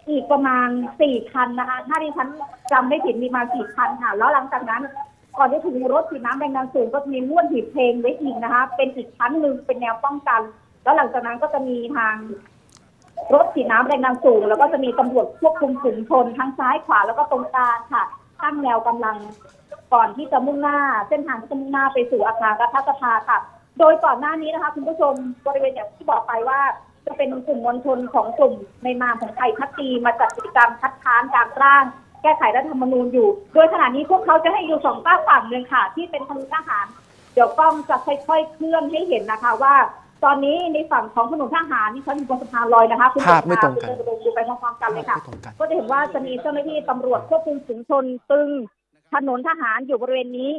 [0.09, 0.67] อีกประมาณ
[1.01, 2.27] สี่คันนะคะ ถ้าดิฉัน
[2.71, 4.81] จำไม่ผิดมีมาสี่คันค่ะ แล้วหลังจากนั้น
[5.37, 10.41] ก่อนที่ถึงรถฉีดน้ำแรงดันสูงก็จะมีลวดหีบเพลงไว้อีกนะคะ เป็นอีกชั้นหนึ่งเป็นแนวป้องกัน
[10.83, 12.15] แล้วหลังจากนั้นก็จะมีทาง
[13.33, 18.03] รถฉีดน้ำแรงดันสูง แล้วก็จะมีตำรวจควบคุมฝูงชนทั้งซ้ายขวาแล้วก็ตรงกลางค่ะ
[18.41, 19.17] ตั้งแนวกำลัง
[19.93, 23.37] ก่อนที่จะมุ่งหน้า เส้นทางที่จะมุ่งหน้าไปสู่อาคารรัฐสภาค่ะ
[23.79, 25.13] โดยก่อนหน้านี้นะคะ คุณผู้ชม
[25.45, 26.59] บริเวณอย่างที่บอกไปว่า
[27.09, 31.83] จะเป็นกลุ่มมวลชนของกลุ่มในนามของไทยพักดีมาจัดกิจกรรมคัดค้านการร่าง
[32.21, 36.85] แก้ไขรัฐธรรมนูญอยู่ โดยขณะนี้พวกเขาจะให้อยู่สองฝากฝั่งหนึ่งค่ะ ที่เป็นทางทหาร
[37.33, 39.75] เดี๋ยวกล้องจะค่อยๆเคลื่อนให้เห็นนะคะว่า
[40.23, 48.49] ตอนนี้ในฝั่งของถนนทหารนี่เขาอยู่บนสะพานลอยนะคะคุณภาพไม่ตรงกันคุณดูไปพร้อมๆกันเลยค่ะไม่ตรงกันก็จะเห็นว่าจะมีเจ้าหน้าที่ตำรวจควบคุมฝูงชนตึง
[49.13, 50.51] ถนนทหารอยู่บริเวณนี้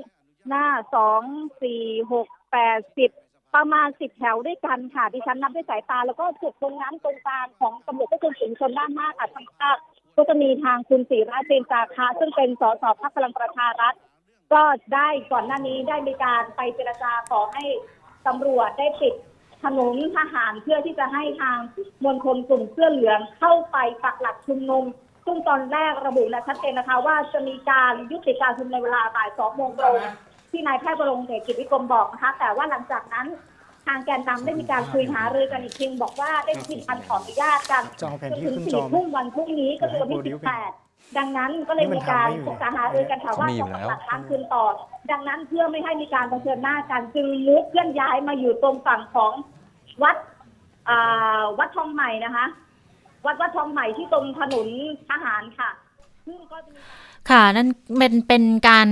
[0.48, 1.22] หน้าสอง
[1.62, 1.82] สี่
[2.12, 3.10] หกแปดสิบ
[3.54, 9.76] ประมาณสิบแถวด้วยกันค่ะดิฉันนับด้วยสายตา แล้วก็จุดตรงนั้นตรงกลางของตำรวจควบคุมฝูงชนด้านหน้าค่ะทางภาค
[10.16, 13.94] ก็จะมีทางคุณศิระเจนจาคะซึ่งเป็นสสพักพลังประชารัฐ
[14.52, 14.62] ก็
[14.94, 17.64] ได้ก่อนหน้านี้ได้มีการไปเจรจาขอให้
[18.26, 19.14] ตำรวจได้ปิด
[19.64, 21.58] ถนนทหารเพื่อที่จะให้ทาง
[22.04, 24.84] มวลชนกลุ่มเสื้อเหลืองเข้าไปปักหลักชุมนุม
[25.24, 30.00] ซึ่งตอนแรกระบุและชัดเจนนะคะว่าจะมีการยุติการชุมนุมในเวลาบ่ายสองโมงตรง
[30.50, 33.26] ที่นายแพทย์บรงเดชกิจวิกรมบอกนะคะ แต่ว่าหลังจากนั้น
[33.86, 40.72] ทางแกนนำได้มีการคุยหารือกันอีกทีบอกว่าได้มีการขออนุญาตกันจะเอาแผนที่จนขึ้ถึงนจสี่อไหมทุ่มวันพรุ่งนี้ก็คือวันที่ให้โปรดิสิวบไปแปด
[41.18, 44.64] ดังนั้นก็เลยมีการนี่มันทำไม่อยู่ปรึกษาหารือกันค่ะว่าเขามีอยู่จะแล้วปักหลักค้างคืนต่อ
[45.10, 49.32] ดังนั้นเพื่อไม่ให้มีการเผชิญหน้ากันจึงมุกเคลื่อนย้ายมาอยู่ตรงฝั่งของ
[50.02, 50.16] วัด
[50.88, 52.46] อ่าวัดทองใหม่นะคะ
[53.26, 54.68] วัดวัดทองใหม่ที่ตรงถนน
[55.10, 55.70] ทหารค่ะ
[56.26, 56.80] ซึ่งก็จะมี
[57.28, 58.88] ค่ะ นั่นเป็นเป็นการ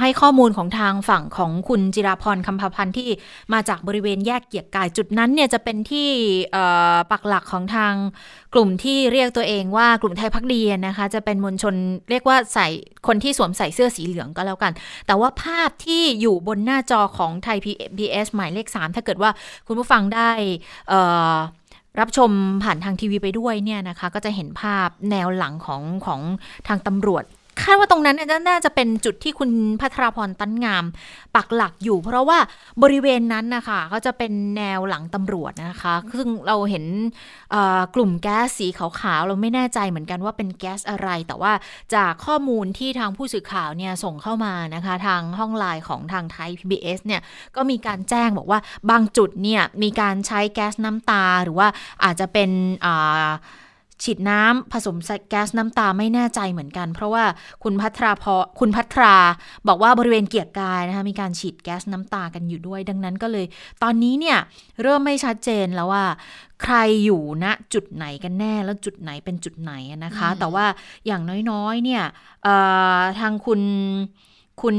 [0.00, 3.08] ให้ข้อมูลของทางฝั่งของคุณจิราพรคำพพันธ์ที่
[3.52, 6.08] มาจากบริเวณแยกเกียรกายจุดนั้นเนี่ยจะเป็นที่
[7.10, 7.94] ปักหลักของทาง
[8.54, 11.74] กลุ่มที่เรียกตัวเองว่ากลุ่มไทยพักดีนะคะ จะเป็นมวลชน
[12.10, 12.68] เรียกว่าใส่
[13.06, 14.72] คนที่สวมใส่เสื้อสีเหลืองก็แล้วกัน
[15.06, 19.30] แต่ว่าภาพที่อยู่บนหน้าจอของไทย PBS หมายเลข 3 ถ้าเกิดว่า
[19.66, 20.30] คุณผู้ฟังได้
[22.00, 22.30] รับชม
[22.64, 26.20] ผ่านทางทีวีไปด้วยเนี่ยนะคะ ก็จะเห็นภาพแนวหลังของของ
[26.68, 27.24] ทางตำรวจ
[27.62, 28.16] คาดว่าตรงนั้น
[28.48, 30.84] น่าจะเป็นจุดที่คุณพัทรพรตั้นงาม
[31.36, 32.38] ปักหลักอยู่ เพราะว่า
[32.82, 36.84] บริเวณนั้นนะคะก็จะเป็นแนวหลังตำรวจนะคะ ซึ่งเราเห็น
[37.94, 41.52] กลุ่มแก๊สสีขาวๆ เราไม่แน่ใจเหมือนกันว่าเป็นแก๊สอะไร แต่ว่า
[41.94, 47.20] จากข้อมูลที่ทางผู้สื่อข่าวเนี่ยส่งเข้ามานะคะ ทางห้องไลน์ของทางไทย PBS เนี่ย
[47.56, 51.68] ก็มีการแจ้งบอกว่าบางจุดเนี่ยมีการใช้แก๊สน้ำตาหรือว่า
[52.04, 52.50] อาจจะเป็น
[52.84, 53.28] อ่า
[54.04, 57.24] ฉีดน้ำผสมใส่แก๊สน้ำตาไม่แน่ใจเหมือนกัน เพราะว่า
[57.62, 59.14] คุณพัทราพอคุณพัทรา
[59.68, 63.46] บอกว่าบริเวณเกียรติกายนะคะมีการฉีดแก๊สน้ำตากันอยู่ด้วย ดังนั้นก็เลย
[63.82, 64.38] ตอนนี้เนี่ย
[64.82, 66.04] เริ่มไม่ชัดเจนแล้วว่า
[66.62, 70.66] ใครอยู่ณจุดไหนกันแน่แล้วจุดไหนเป็นจุดไหนอะนะคะ แต่ว่า
[71.06, 72.02] อย่างน้อยๆเนี่ย
[72.42, 72.54] เอ่
[72.98, 73.60] อทางคุณ
[74.62, 74.76] คุณ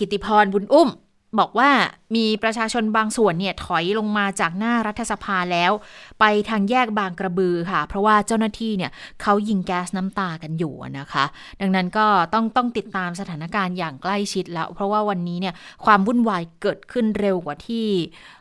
[0.00, 0.88] กิติพรบุญอุ้ม
[1.38, 1.70] บอกว่า
[2.16, 5.72] มีประชาชนบางส่วนเนี่ยถอยลงมาจากหน้ารัฐสภาแล้ว
[6.20, 8.90] ไปทางแยกบางกระบือค่ะ เพราะว่าเจ้าหน้าที่เนี่ย
[9.22, 11.24] เขายิงแก๊สน้ำตากันอยู่นะคะ
[11.60, 17.86] ดังนั้นก็ต้องต้องติดตามสถานการณ์อย่างใกล้ชิดแล้ว เพราะว่าวันนี้เนี่ยความวุ่นวายเกิดขึ้นเร็วกว่าที่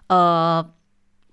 [0.10, 0.54] เอ่อ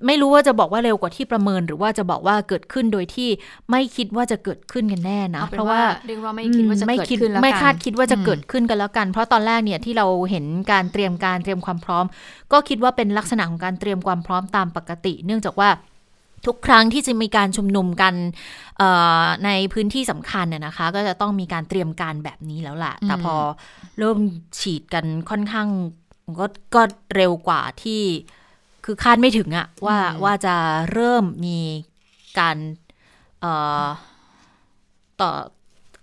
[0.07, 3.29] ไม่รู้ว่าจะบอกว่าเร็วกว่าที่ประเมิน หรือว่าจะบอกว่าเกิดขึ้นโดยที่
[3.71, 12.05] ไม่คิดว่าจะเกิดขึ้นกันแน่นะเอาเพเป็นราะว่าว่าเรียกว่าไม่คิดว่าจะไม่เกิดคิดขึ้นแล้วไม่กันคาดคิดว่าจะอืมเกิดขึ้นกันแล้วกัน เพราะตอนแรกเนี่ยที่เราเห็นการเตรียมการเตรียมความพร้อม
[12.53, 15.71] ก็คิดว่าเป็นลักษณะของการเตรียมความพร้อมตามปกติ เนื่องจากว่า
[16.47, 18.15] ทุกครั้งที่จะมีการชุมนุมกัน
[18.79, 18.91] เอ่
[19.23, 23.35] อในพื้นที่สำคัญน่ะนะคะ ก็จะต้องมีการเตรียมการแบบนี้แล้วล่ะ แต่พอ
[23.99, 24.19] เริ่ม
[24.61, 25.69] ฉีดกันค่อนข้าง
[26.41, 26.83] ก็ก็
[27.17, 28.03] เร็วกว่าที่
[28.91, 30.55] คือคาดไม่ถึงอะว่าว่าจะ
[30.93, 31.59] เริ่มมี
[32.39, 32.57] การ
[33.41, 33.53] เอ่
[33.85, 33.87] อ
[35.21, 35.31] ต่อ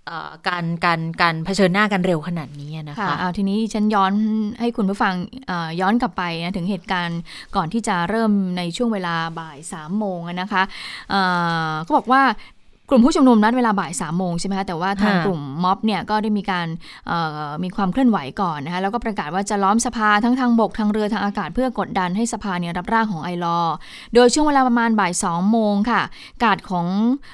[0.07, 4.13] เอ่อการการการเผชิญหน้ากันเร็วขนาดนี้นะค่ะคะเอาทีนี้ฉันย้อน
[4.59, 5.13] ให้คุณผู้ฟัง
[5.47, 7.19] เอ่อย้อนกลับไปนะถึงเหตุการณ์
[7.55, 10.63] ก่อนที่จะเริ่มในช่วงเวลาบ่ายสามโมงอะนะคะ
[11.09, 11.21] เอ่
[11.69, 12.21] อก็บอกว่า
[12.89, 16.67] กลุ่มผู้ชุมนุมนัดเวลาบ่ายสามโมงใช่ไหมคะแต่ว่าทางค่ะกลุ่มม็อบเนี่ยก็ได้มีการ
[17.07, 23.59] เอ่อมีความเคลื่อนไหวก่อนนะคะแล้วก็ประกาศว่าจะล้อมสภาทั้งทางบกทางเรือทางอากาศเพื่อกดดันให้สภาเนี่ยรับร่างของไอรอ
[24.13, 26.01] โดยช่วงเวลาประมาณบ่ายสองโมงค่ะ
[26.43, 26.85] กาดของ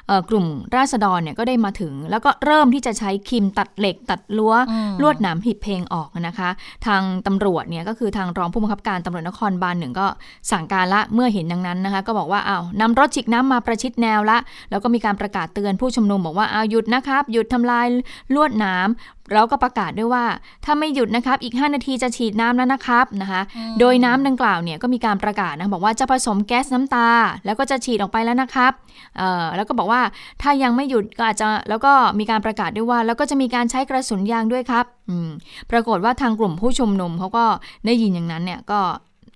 [0.07, 6.49] เออกลุ่มราษฎรเนี่ยก็ได้มาถึง แล้วก็เริ่มที่จะใช้ครีมตัดเหล็กตัดรั้วอืมลวดหนามหีบเพลงออกนะคะ
[6.87, 10.07] ทางตำรวจเนี่ยก็คือทางรองผู้บังคับการตำรวจนครบาลหนึ่งก็
[10.51, 14.37] สั่งการละเมื่อเห็นดังนั้นนะคะก็บอกว่าอ้าวนำรถฉีกน้ำมาประชิดแนวละ
[14.71, 17.88] แล้วก็มีการประกาศาศเตือนผู้ชุมนุมบอกว่าเอาหยุดนะครับ หยุดทำลาย
[18.36, 20.25] ลวดหน้ำแล้วก็ประกาศด้วยว่า
[20.65, 23.41] ถ้าไม่หยุดนะครับ อีก 5 นาทีจะฉีดน้ำแล้วนะครับนะคะ
[23.80, 27.10] โดยน้ำดังกล่าวเนี่ยก็มีการประกาศนะบอกว่าจะผสมแก๊สน้ำตา
[27.45, 28.71] แล้วก็จะฉีดออกไปแล้วนะครับ
[29.17, 30.01] เอ่อแล้วก็บอกว่า
[30.41, 35.30] ถ้ายังไม่หยุดก็อาจจะแล้วก็มีการประกาศด้วยว่า แล้วก็จะมีการใช้กระสุนยางด้วยครับอืม
[35.71, 37.45] ปรากฏว่าทางกลุ่มผู้ชุมนุมเขาก็
[37.86, 38.80] ได้ยินอย่างนั้นเนี่ยก็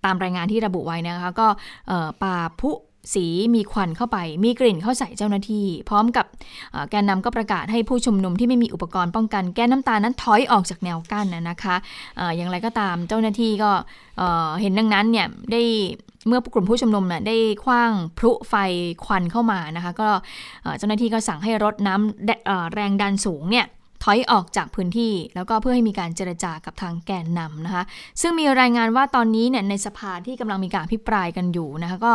[0.05, 1.47] ตามรายงานที่ระบุไว้นะคะก็
[1.87, 2.71] เอ่อปาพุ
[3.13, 6.25] สีมีควันเข้าไป มีกลิ่นเข้าใส่เจ้าหน้าที่ พร้อมกับ
[6.89, 11.75] แกนนำก็ประกาศให้ผู้ชุมนุมที่ไม่มีอุปกรณ์ป้องกันแก๊สน้ำตานั้นถอยออกจากแนวกั้นนะคะ
[12.19, 13.71] อออย่างไรก็ตามเจ้าหน้าที่ก็
[14.17, 15.61] เเห็นดังนั้นเนี่ยได้
[16.27, 18.53] เมื่อกลุ่มผู้ชุมนุมเนี่ยได้คว้างพลุไฟ
[19.05, 20.09] ควันเข้ามานะคะ ก็
[20.63, 23.65] เเจ้าหน้าที่ก็สั่งให้รถน้ำแรงดันสูงเนี่ย
[24.05, 27.83] ถอยออกจากพื้นที่ แล้วก็เพื่อให้มีการเจรจากับทางแกนนำนะคะ
[28.21, 32.13] ซึ่งมีรายงานว่าตอนนี้เนี่ยในสภาที่กำลังมีการอภิปรายกันอยู่นะคะก็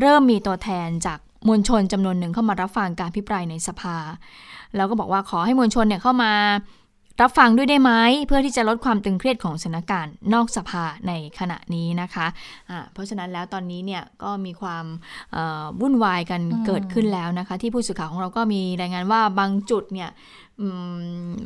[0.00, 3.96] เริ่มมีตัวแทนจากมวลชนจำนวนหนึ่งเข้ามารับฟังการอภิปรายในสภา
[4.76, 6.32] แล้วก็บอกว่าขอให้มวลชนเนี่ยเข้ามา
[7.20, 7.92] รับฟังด้วยได้ไหม
[8.26, 14.84] เพื่อที่จะลดความตึงเครียดของสถานการณ์นอกสภาในขณะนี้นะคะะเพราะฉะนั้นแล้วตอนนี้เนี่ยก็มีความ
[15.80, 20.10] วุ่นวายกันเกิดขึ้นแล้วนะคะ ที่ผู้สื่อข่าวของเราก็มีรายงานว่าบางจุดเนี่ย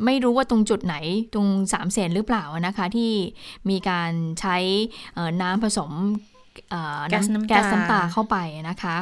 [0.05, 0.97] ไม่รู้ว่าตรงจุดไหน
[1.35, 3.13] ตรงสามเสนหรือเปล่านะคะ ที่
[3.71, 4.57] มีการใช้
[5.15, 5.91] เอ่อน้ำผสม
[6.71, 8.37] เอ่อแก๊สน้ำตาแก๊สน้ำตาเข้าไป
[8.69, 8.97] นะคะ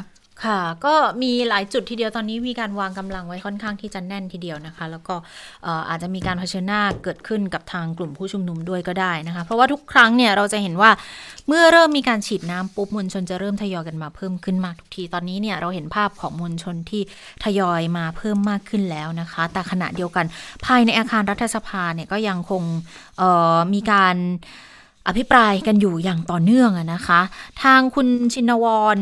[0.44, 5.14] ค่ะ ก็มีหลายจุดทีเดียวตอนนี้มีการวางกำลังไว้ค่อนข้างที่จะแน่นทีเดียวนะคะ แล้วก็
[5.88, 10.90] อาจจะมีการเผชิญหน้าเกิดขึ้นกับทางกลุ่มผู้ชุมนุมด้วยก็ได้นะคะ เพราะว่าทุกครั้งเนี่ยเราจะเห็นว่า
[11.48, 17.02] เมื่อเริ่มมีการฉีดน้ำปุ๊บมวลชนจะเริ่มทยอยกันมาเพิ่มขึ้นมากทุกที ตอนนี้เนี่ยเราเห็นภาพของมวลชนที่
[17.44, 20.24] ทยอยมาเพิ่มมากขึ้นแล้วนะคะ แต่ขณะเดียวกัน
[20.66, 22.62] ภายในอาคารรัฐสภาเนี่ยก็ยังคง
[23.74, 24.16] มีการ
[25.09, 27.20] อภิปรายกันอยู่อย่างต่อเนื่องนะคะ
[27.62, 28.98] ทางคุณชินวร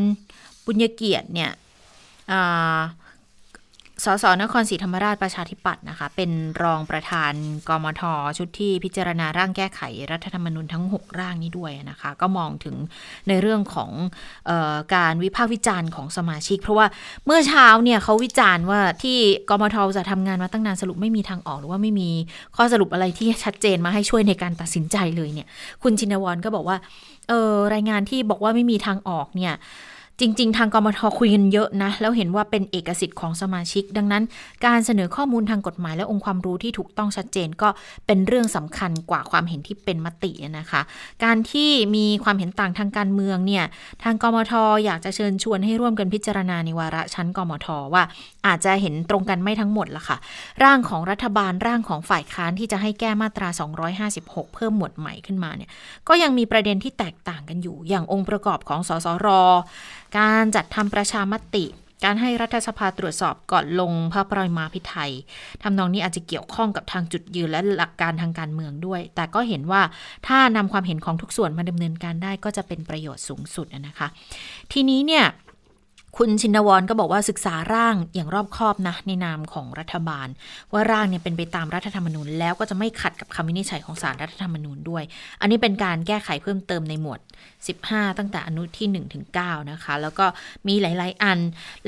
[0.65, 1.51] บุญยเกียรติเนี่ย
[4.05, 6.31] สสนครศรีธรรมราชประชาธิปัตย์นะคะ เป็น
[6.63, 7.33] รองประธาน
[7.69, 8.03] กมท
[8.39, 9.81] ชุดที่พิจารณาร่างแก้ไข
[10.13, 12.77] รัฐธรรมนูญทั้ง 6 ร่างนี้ด้วยนะคะ ก็มองถึง
[13.29, 13.91] ในเรื่องของ
[14.49, 16.87] ออการวิพากษ์วิจารณ์ของสมาชิก เพราะว่า
[17.27, 22.11] เมื่อเช้าเนี่ยเขาวิจารณ์ว่าที่กมทจะทำงานมาตั้งนานสรุปไม่มีทางออก หรือว่าไม่มี
[22.57, 25.49] ข้อสรุปอะไรที่ชัดเจนมาให้ช่วยในการตัดสินใจเลยเนี่ย
[25.83, 26.77] คุณชินวรก็บอกว่า
[27.29, 29.55] เออรายงานที่บอกว่าไม่มีทางออกเนี่ย
[30.25, 34.23] จริง ๆ ทางกมทคุยกันเยอะนะ แล้วเห็นว่าเป็นเอกสิทธิ์ของสมาชิก ดังนั้น
[34.67, 37.69] การเสนอข้อมูลทางกฎหมายและองค์ความรู้ที่ถูกต้องชัดเจนก็
[38.07, 40.81] เป็นเรื่องสำคัญกว่าความเห็นที่เป็นมตินะคะ
[41.25, 43.65] การที่มีความเห็นต่างทางการเมืองเนี่ย
[44.05, 44.53] ทางกมท
[44.85, 48.03] อยากจะเชิญชวนให้ร่วมกันพิจารณาในวาระชั้นกมทว่า
[48.47, 50.17] อาจจะเห็นตรงกันไม่ทั้งหมดละค่ะ
[50.65, 53.49] ร่างของรัฐบาลร่างของฝ่ายค้านที่จะให้แก้มาตรา
[54.03, 55.71] 256 เพิ่มหมวดใหม่ขึ้นมาเนี่ย
[56.09, 59.29] ก็ยังมีประเด็นที่แตกต่างกันอยู่ อย่างองค์ประกอบของสสร
[60.19, 61.67] การจัดทำประชามติ
[62.05, 65.13] การให้รัฐสภาตรวจสอบก่อนลงพระปรมาภิไธย
[65.63, 69.83] ทำนองนี้อาจจะเกี่ยวข้องกับทางจุดยืนและหลักการทางการเมืองด้วย แต่ก็เห็นว่า
[70.27, 74.07] ถ้านำความเห็นของทุกส่วนมาดำเนินการได้ก็จะเป็นประโยชน์สูงสุดนะคะ
[74.73, 75.25] ทีนี้เนี่ย
[76.19, 80.29] คุณชินวรก็บอกว่าศึกษาร่างอย่างรอบคอบนะในนามของรัฐบาล
[80.73, 85.03] ว่าร่างเนี่ยเป็นไปตามรัฐธรรมนูญ แล้วก็จะไม่ขัดกับคำวินิจฉัยของสารรัฐธรรมนูญด้วย
[85.41, 87.21] อันนี้เป็นการแก้ไขเพิ่มเติมในหมวด
[87.71, 90.27] 15 ตั้งแต่อนุที่ 1 ถึง 9 นะคะ แล้วก็
[90.69, 91.39] มีหลาย ๆ อัน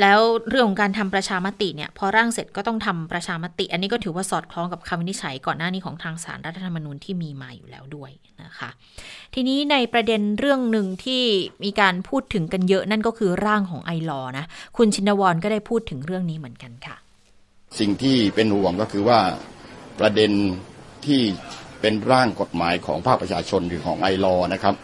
[0.01, 8.11] แล้วเรื่องของการทำประชามติเนี่ย พอร่างเสร็จก็ต้องทำประชามติ อันนี้ก็ถือว่าสอดคล้องกับคำวินิจฉัยก่อนหน้านี้ของทางสารรัฐธรรมนูญที่มีมาอยู่แล้วด้วย
[8.43, 8.71] นะคะ
[9.35, 11.23] ทีนี้ในประเด็นเรื่องหนึ่งที่
[11.65, 14.45] มีการพูดถึงกันเยอะนั่นก็คือร่างของไอรอนะ
[14.77, 16.97] คุณชินวรก็ได้พูดถึงเรื่องนี้เหมือนกันค่ะ
[17.79, 19.19] สิ่งที่เป็นห่วงก็คือว่า
[20.01, 20.31] ประเด็น
[21.07, 21.21] ที่
[21.81, 24.75] เป็นร่างกฎหมายของภาคประชาชนหรือของไอรอนะครับ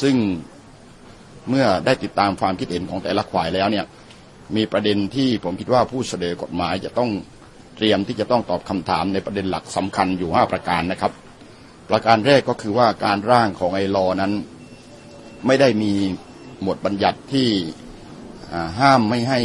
[0.00, 0.16] ซึ่ง
[1.48, 3.84] เมื่อได้ติดตามความคิดเห็นของแต่ละฝ่ายแล้วเนี่ย
[4.56, 7.10] มีประเด็นที่ผมคิดว่าผู้เสนอกฎหมายจะต้อง
[7.76, 11.12] เตรียมที่จะต้องตอบคำถามในประเด็นหลักสำคัญอยู่ 5 ประการนะครับ
[11.90, 14.32] ประการแรกก็คือว่าการร่างของไอรอนั้น
[15.46, 15.92] ไม่ได้มี
[16.62, 17.48] หมวดบัญญัติที่
[18.80, 19.40] ห้ามไม่ให้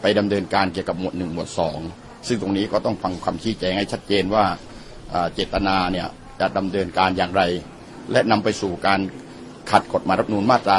[0.00, 1.78] ไปดำเนินการเกี่ยวกับหมวดหนึ่งหมวดสอง
[2.26, 4.44] ซึ่งตรงนี้ก็ต้องฟังคำชี้แจงให้ชัดเจนว่า
[5.12, 6.06] อ่าเจตนาเนี่ย
[6.40, 7.42] จะดำเนินการอย่างไร
[8.12, 9.00] และนำไปสู่การ
[9.70, 10.76] ขัดกฎหมายรัฐนูญมาตรา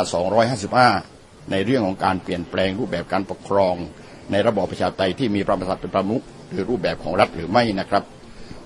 [0.74, 3.76] 255 ในเรื่องของการเปลี่ยนแปลงรูปแบบการปกครอง
[4.32, 8.04] ในระบอบประชาธิปไตยที่มีพระมหากษัตริย์เป็นประมุขหรือรูปแบบของรัฐหรือไม่นะครับ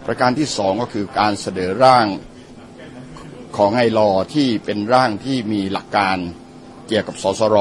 [0.06, 2.06] ประการที่สองก็คือการเสนอร่าง
[3.58, 6.18] ของไอรอที่เป็นร่างที่มีหลักการ
[6.88, 7.58] เกี่ยวกับสสร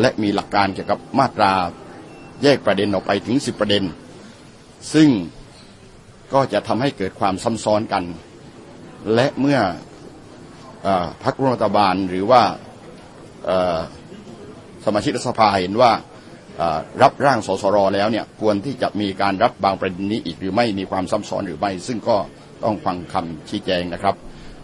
[0.00, 1.52] และมีหลักการเกี่ยวกับมาตรา
[2.42, 3.84] แยกประเด็นออกไปถึง 10 ประเด็น
[4.94, 5.08] ซึ่ง
[6.32, 8.04] ก็จะทำให้เกิดความซ้ำซ้อนกัน
[9.14, 9.58] และเมื่อ
[11.24, 12.42] พรรครัฐบาลหรือว่า
[14.84, 15.92] สมาชิกรัฐสภาเห็นว่า
[17.02, 22.16] รับร่างสสรแล้วเนี่ยควรที่จะมีการรับบางประเด็นนี้อีกหรือไม่มีความซ้ำซ้อนหรือไม่ ซึ่งก็
[22.64, 24.14] ต้องฟังคำชี้แจงนะครับ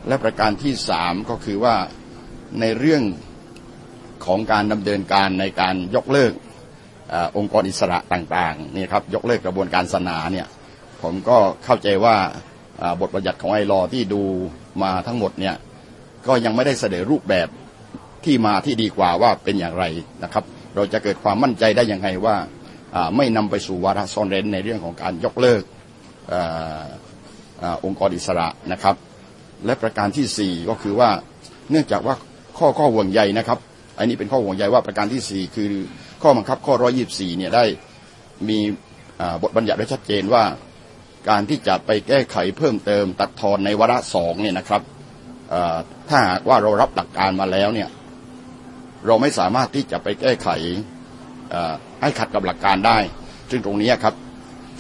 [0.08, 1.76] และประการที่สามก็คือว่า
[2.60, 3.02] ในเรื่อง
[4.26, 6.32] ของการดำเนินการในการยกเลิก
[7.12, 10.46] อองค์กรอิสระต่างๆนี่ครับยกเลิกกระบวนการศาสนาเนี่ย
[11.02, 12.16] ผมก็เข้าใจว่า
[12.82, 14.22] อ่าบทบัญญัติของไอรอที่ดู
[14.82, 15.54] มาทั้งหมดเนี่ย
[16.26, 17.48] ก็ยังไม่ได้เสนอรูปแบบ
[18.24, 19.84] ที่มาที่ดีกว่าว่าเป็นอย่างไร
[20.24, 22.36] นะครับ เราจะเกิดความมั่นใจได้ยังไงว่า
[23.16, 25.62] ไม่นำไปสู่วาระซ่อนเร้นในเรื่องของการยกเลิก
[26.32, 26.34] อ
[27.84, 28.96] องค์กรอิสระนะครับ
[29.66, 31.10] และประการที่สี่ก็คือว่า
[31.70, 32.14] เนื่องจากว่า
[32.58, 33.58] ข้อข้อห่วงใยนะครับ
[33.98, 35.70] อันนี้เป็นข้อห่วงใยว่าประการที่สี่คือ
[36.22, 36.74] ข้อบังคับข้อ
[37.06, 37.64] 124 เนี่ยได้
[38.48, 38.58] มี
[39.42, 40.44] บทบัญญัติไว้ชัดเจนว่า
[41.28, 44.82] การที่จะไปแก้ไขเพิ่มเติมตัดทอนในวาระสองเนี่ยนะครับ
[46.08, 47.88] ถ้าหากว่าเรารับหลักการมาแล้วเนี่ย
[49.06, 50.48] เราไม่สามารถที่จะไปแก้ไข
[52.02, 52.98] ให้ขัดกับหลักการได้
[53.50, 54.14] ซึ่งตรงนี้ครับ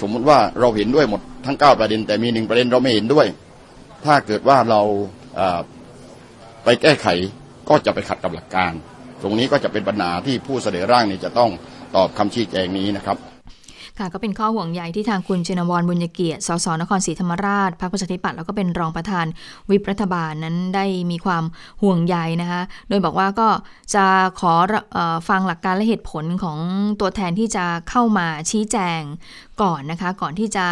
[0.00, 3.26] สมมุติว่าเราเห็นด้วยหมดทั้ง 9 ประเด็น แต่มีหนึ่งประเด็นเราไม่เห็นด้วย
[4.04, 4.80] ถ้าเกิดว่าเรา
[6.64, 7.06] ไปแก้ไข
[7.68, 8.72] ก็จะไปขัดกับหลักการ
[9.22, 11.50] ตรงนี้ก็จะเป็นปัญหาที่ผู้เสนอร่างนี้จะต้อง
[11.96, 13.16] ตอบคำชี้แจงนี้นะครับ
[13.98, 19.26] ค่ะก็เป็นข้อห่วงใยที่ทางคุณชินวรบุญเกียรติ สสนครศรีธรรมราชพรรคประชาธิปัตย์แล้วก็เป็นรองประธาน
[19.70, 21.44] วิปรัฐบาลนั้นได้มีความ
[21.82, 23.48] ห่วงใยนะคะโดยบอกว่าก็
[23.94, 24.04] จะ
[24.40, 24.52] ขอ
[24.96, 26.58] ออฟังหลักการและเหตุผลของ
[27.00, 29.00] ตัวแทนที่จะเข้ามาชี้แจง
[29.62, 30.66] ก่อนนะคะ ก่อนที่จะ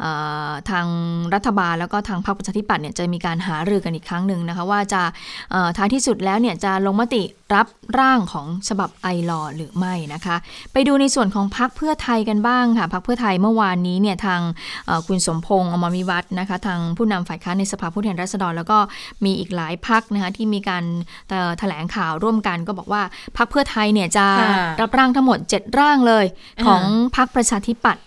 [0.00, 0.10] เอ่
[0.48, 0.86] อทาง
[1.34, 5.02] รัฐบาลแล้วก็ทางพรรคประชาธิปัตย์เนี่ยจะมีการหารือกันอีกครั้งหนึ่งนะคะ ว่าจะ
[5.50, 7.22] เอ่อท้ายที่สุดแล้วเนี่ยจะลงมติ
[7.54, 7.66] รับ
[7.98, 10.36] ร่างของฉบับไอรอหรือไม่นะคะ
[10.72, 14.40] ไปดูในส่วนของพรรคเพื่อไทยกันบ้างค่ะพรรคเพื่อไทยเมื่อวานนี้เนี่ยทาง
[14.86, 18.78] เอ่อคุณสมพงษ์อมรวิวัฒน์นะคะทางผู้นำฝ่ายค้านในสภาผู้แทนราษฎร แล้วก็
[19.24, 20.84] มีอีกหลายพรรคนะคะที่มีการ
[21.30, 23.02] เอ่อแถลงข่าวร่วมกันก็บอกว่า
[23.36, 26.24] พรรคเพื่อไทยเนี่ยจะค่ะรับร่างทั้งหมด 7 ร่างเลย
[26.58, 26.82] อ่าของ
[27.16, 28.02] พรรคประชาธิปัตย์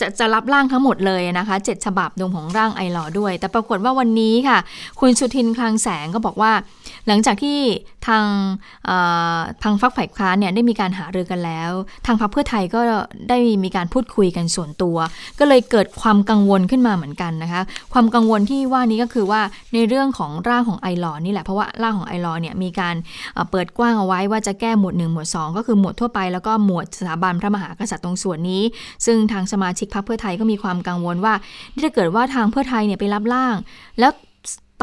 [0.00, 4.58] จะจะรับร่างทั้งหมดเลยนะคะเจ็ดฉบับรวมของร่างไอหลอด้วย แต่ปรากฏว่าวันนี้ค่ะ
[5.00, 6.52] คุณสุทินคลังแสงก็บอกว่า
[7.06, 7.58] หลังจากที่
[8.06, 8.24] ทาง
[9.62, 11.70] ทางฝักฝ่ายค้านเนี่ยได้มีการหารือกันแล้ว
[12.06, 12.80] ทางพรรคเพื่อไทยก็
[13.30, 14.96] ได้มีการพูดคุยกันส่วนตัว
[15.38, 19.40] ก็เลยเกิดความกังวลขึ้นมาเหมือนกันนะคะ ความกังวลที่ว่านี้ก็คือว่า
[19.74, 22.94] ในเรื่องของร่างของไอหลอนี่แหละเพราะว่าร่างของไอหลอเนี่ยมีการ
[23.34, 28.62] เอ่อเปิดกว้างเอาไว้ว่าจะแก้หมวด1หมวด2 ก็คือหมวดทั่วไปแล้วก็หมวดสถาบันพระมหากษัตริย์ตรงส่วนนี้
[29.06, 31.34] ซึ่งทางสมาชิกพรรคเพื่อไทยก็มีความกังวลว่า
[31.82, 33.54] ถ้าเกิดว่าทางเพื่อไทยเนี่ยไปรับร่าง
[34.00, 34.12] แล้ว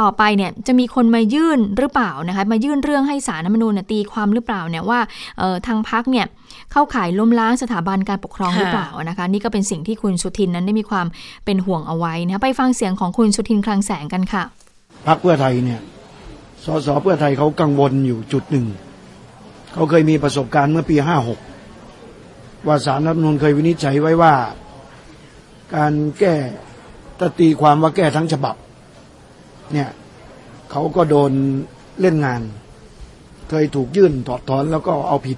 [0.01, 4.99] ต่อไปเนี่ยจะมีคนมายื่นหรือเปล่านะคะมายื่นเรื่องให้สารรัฐมนูญเนี่ยตีความหรือเปล่าเนี่ยว่า
[5.41, 6.25] ออทางพักเนี่ย
[6.71, 11.07] เข้าข่ายล้มล้างสถาบันการปกครองหรือเปล่านะคะนี่ก็เป็นสิ่งที่คุณสุทินนั้นได้มีความ
[11.45, 14.43] เป็นห่วงเอาไว้นะคะไปฟังเสียงของคุณสุทินคลังแสงกันค่ะ
[15.07, 15.79] พรรคเพื่อไทยเนี่ย
[16.65, 18.65] สสเพื่อไทยเขากังวลอยู่จุดหนึ่ง
[19.73, 21.39] เขาเคยมีประสบการณ์เมื่อปีห้าหก
[22.67, 24.33] ว่าสารรัฐมนูญเคยวินิจฉัยไว้ว่า
[25.75, 26.35] การแก้
[27.19, 28.55] ตตีความว่าแก้ทั้งฉบับ
[29.73, 29.89] เนี่ย
[30.71, 31.31] เขาก็โดน
[32.01, 32.41] เล่นงาน
[33.49, 35.37] เคยถูกยื่นถอดถอนแล้วก็เอาผิด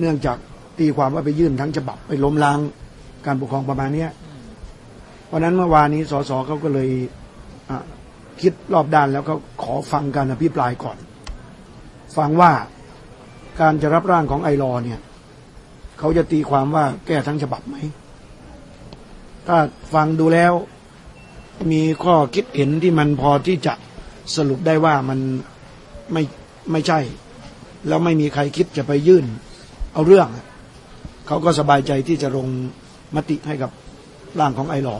[0.00, 0.36] เนื่องจาก
[0.78, 2.58] ตีความว่าไปยื่นทั้งฉบับ ไปล้มล้าง
[3.26, 4.10] การปกครองประมาณเนี้ย
[5.26, 6.90] เพราะนั้นเมื่อวานนี้สสเขาก็เลย
[8.40, 10.98] คิดรอบด้านแล้วก็ขอฟังการอภิปรายก่อน
[12.16, 12.52] ฟังว่า
[13.60, 15.00] การจะรับร่างของไอรอเนี่ย
[15.98, 17.76] เขาจะตีความว่าแก้ทั้งฉบับไหม
[19.50, 19.58] ถ้า
[19.94, 20.52] ฟังดูแล้ว
[21.70, 23.74] มีข้อคิดเห็นที่มันพอที่จะ
[24.36, 25.18] สรุปได้ว่ามัน
[26.12, 26.22] ไม่
[26.70, 26.98] ไม่ใช่
[27.88, 29.24] แล้วไม่มีใครคิดจะไปยื่น
[29.92, 30.28] เอาเรื่อง
[31.26, 32.46] เขาก็สบายใจที่จะลง
[33.16, 33.70] มติให้กับ
[34.38, 34.98] ร่างของไอรอ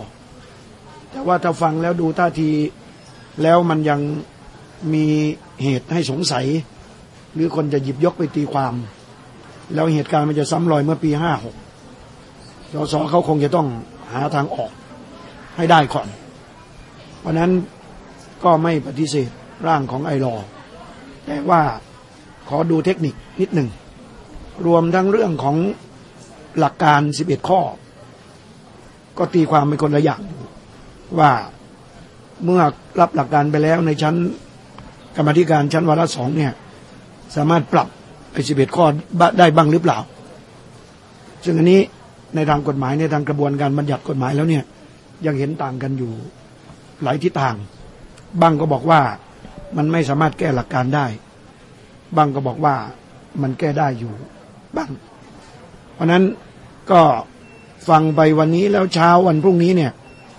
[1.10, 2.50] แต่ว่าถ้าฟังแล้วดูท่าที
[3.42, 4.00] แล้วมันยัง
[4.94, 5.04] มี
[5.62, 6.46] เหตุให้สงสัย
[7.34, 8.74] หรือคนจะหยิบยกไปตีความ
[9.74, 11.54] แล้วเหตุการณ์มันจะซ้ำรอยเมื่อปีห้าหก
[12.72, 13.68] สสเขาคงจะต้อง
[14.12, 14.70] หาทางออก
[15.56, 16.08] ให้ได้ก่อน
[17.20, 17.50] เพราะนั้น
[18.44, 19.30] ก็ไม่ปฏิเสธ
[19.66, 20.34] ร่างของไอรอ
[21.26, 21.62] แต่ว่า
[22.48, 23.68] ขอดูเทคนิคนิดหนึ่ง
[24.66, 25.56] รวมทั้งเรื่องของ
[26.58, 27.60] หลักการ 11 ข้อ
[29.18, 30.22] ก็ตีความเป็นคนละอย่าง
[31.18, 31.32] ว่า
[32.44, 32.62] เมื่อ
[33.00, 34.14] รับหลักการไปแล้วในชั้น
[35.16, 36.52] กรรมธิการชั้นวาระสองเนี่ย
[37.36, 37.88] สามารถปรับ
[38.32, 38.84] ไอ้สิบเอ็ดข้อ
[39.38, 39.98] ได้บ้างหรือเปล่า
[41.44, 41.80] ซึ่งอันนี้
[42.34, 44.64] ในทางกฎหมายในทางกระบวนการบัญญัติกฎหมายแล้วเนี่ย
[45.26, 46.12] ยังเห็นต่างกันอยู่
[47.02, 47.54] หลายทิศทาง
[48.42, 49.00] บางก็บอกว่า
[49.76, 51.06] มันไม่สามารถแก้หลักการได้
[52.16, 52.74] บางก็บอกว่า
[53.42, 54.12] มันแก้ได้อยู่
[54.76, 54.90] บ้าง
[55.94, 56.22] เพราะนั้น
[56.90, 57.00] ก็
[57.88, 59.92] ฟังไปวันนี้แล้วเช้าวันพรุ่งนี้เนี่ย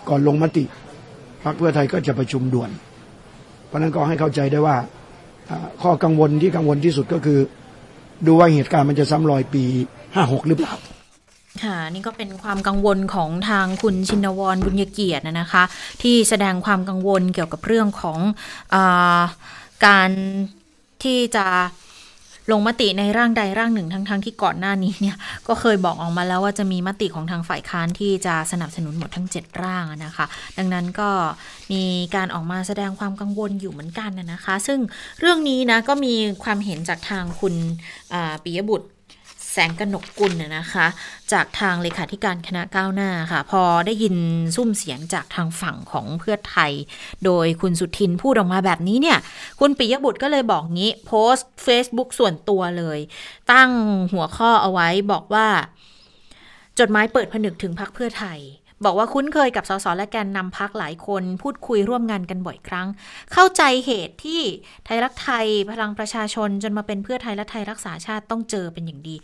[0.09, 0.63] ก่อนลงมติ
[1.43, 2.69] พรรคเพื่อไทยก็จะประชุมด่วน
[3.67, 4.77] เพราะนั้นก็ให้เข้าใจได้ว่า
[5.49, 7.39] อ่าข้อกังวลที่กังวลที่สุดก็คือ
[8.27, 9.63] ดูว่าเหตุการณ์มันจะซ้ำรอยปี
[10.13, 10.73] ห้าหกหรือเปล่า
[11.63, 15.63] ค่ะนี่ก็เป็นความกังวลของทางคุณชินวรบุญยเกียรตินะคะ
[16.01, 18.19] ที่แสดงความกังวลเกี่ยวกับเรื่องของ
[18.73, 18.75] อ
[19.85, 20.09] การ
[21.03, 21.45] ที่จะ
[22.51, 30.25] ลงมติในร่างใดร่างหนึ่งทั้งๆทที่ก่อนหน้านี้เนี่ยก็เคยบอกออกมาแล้วว่าจะมีมติของทางฝ่ายค้านที่จะสนับสนุนหมดทั้ง 7 ร่างนะคะ
[30.57, 31.09] ดังนั้นก็
[31.71, 31.83] มี
[32.15, 34.79] การออกมาแสดงความกังวลอยู่เหมือนกันนะคะ ซึ่ง
[35.19, 37.55] เรื่องนี้นะก็มีความเห็นจากทางคุณ
[38.43, 38.87] ปิยบุตร
[39.51, 40.87] แสงกนกกุลน่ะนะคะ
[41.31, 44.15] จากทางเลขาธิการคณะก้าวหน้าค่ะ พอได้ยิน
[44.55, 46.71] ซุ้มเสียงจากทางฝั่งของเพื่อไทย
[47.25, 49.17] โดยคุณสุทินพูดออกมาแบบนี้เนี่ย
[49.59, 52.99] คุณปิยบุตรก็เลยบอกงี้ โพสต์ Facebook ส่วนตัวเลย
[53.51, 53.71] ตั้ง
[54.13, 55.47] หัวข้อเอาไว้บอกว่า
[56.79, 58.39] จดหมายเปิดผนึกถึงพักเพื่อไทย
[58.85, 62.87] บอกว่าคุ้นเคยกับสสและแกนนำพักหลายคน พูดคุยร่วมงานกันบ่อยครั้ง
[63.33, 64.41] เข้าใจเหตุที่
[64.85, 69.15] ไทยรักไทยพลังประชาชนจนมาเป็นเพื่อไทยและไทยรักษาชาติต้องเจอเป็นอย่างดี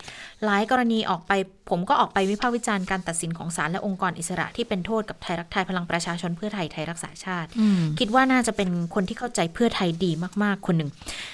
[0.44, 1.32] หลายกรณีออกไป
[1.70, 7.48] ผมก็ออกไปวิพากษ์วิจารณ์การตัดสินของศาลและองค์กรอิสระที่เป็นโทษกับไทยรักไทยพลังประชาชนเพื่อไทยไทยรักษาชาติ
[7.98, 10.10] คิดว่าน่าจะเป็นคนที่เข้าใจเพื่อไทยดี
[10.42, 10.90] มากๆคนหนึ่ง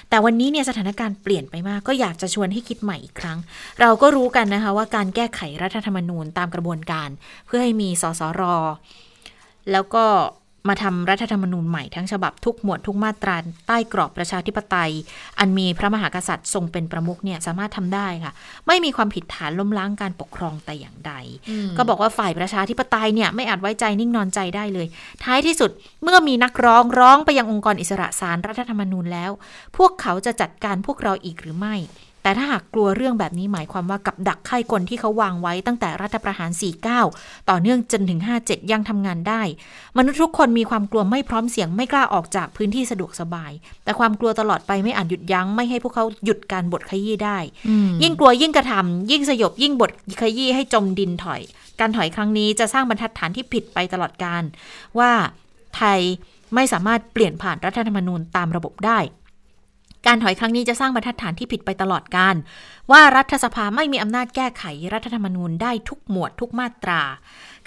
[0.09, 3.37] แต่วันนี้เนี่ยสถานการณ์เปลี่ยนไปมากก็อยากจะชวนให้คิดใหม่อีกครั้ง
[3.81, 7.09] เราก็รู้กันนะคะว่าการแก้ไขรัฐธรรมนูญตามกระบวนการ
[7.47, 8.41] เพื่อให้มีสสร
[9.71, 10.05] แล้วก็
[10.69, 13.35] มาทำรัฐธรรมนูญใหม่ทั้งฉบับทุกหมวดทุกมาตรา
[13.67, 14.91] ใต้กรอบประชาธิปไตย
[15.39, 18.31] อันมีพระมหากษัตริย์ทรงเป็นประมุขเนี่ยสามารถทำได้ค่ะ
[18.67, 21.13] ไม่มีความผิดฐานล้มล้างการปกครองแต่อย่างใด
[21.77, 24.87] ก็บอกว่าฝ่ายประชาธิปไตยเนี่ยไม่อาจไว้ใจนิ่งนอนใจได้เลย
[25.23, 25.71] ท้ายที่สุด
[26.03, 29.31] เมื่อมีนักร้องร้องไปยังองค์กรอิสระศาลรัฐธรรมนูญแล้ว
[29.77, 31.75] พวกเขาจะจัดการพวกเราอีกหรือไม่
[32.23, 36.51] แต่ถ้าหากกลัวเรื่องแบบนี้หมายความว่ากับดักไข้กลที่เขาวางไว้ตั้งแต่รัฐประหาร
[36.99, 39.41] 49 ต่อเนื่องจนถึง 57 ยังทำงานได้
[39.97, 43.51] มนุษย์ทุกคนมีความกลัวไม่พร้อมเสียงไม่กล้าออกจากพื้นที่สะดวกสบาย
[43.83, 47.37] แต่ความกลัวตลอดไปไม่อาจหยุดยั้งไม่ให้พวกเขาหยุดการบดขยี้ได้
[48.03, 51.41] ยิ่งกลัวยิ่งกระทำยิ่งสยบยิ่งบดขยี้ให้จมดินถอย
[51.79, 54.43] การถอยครั้งนี้จะสร้างบรรทัดฐานที่ผิดไปตลอดการ
[54.99, 55.11] ว่า
[55.75, 55.99] ไทย
[56.55, 58.99] ไม่สามารถเปลี่ยนผ่านรัฐธรรมนูญตามระบบได้
[60.05, 62.35] การถอยครั้งนี้จะสร้างบรรทัดฐานที่ผิดไปตลอดการ
[62.91, 67.01] ว่ารัฐสภาไม่มีอำนาจแก้ไขรัฐธรรมนูญได้ทุกหมวดทุกมาตรา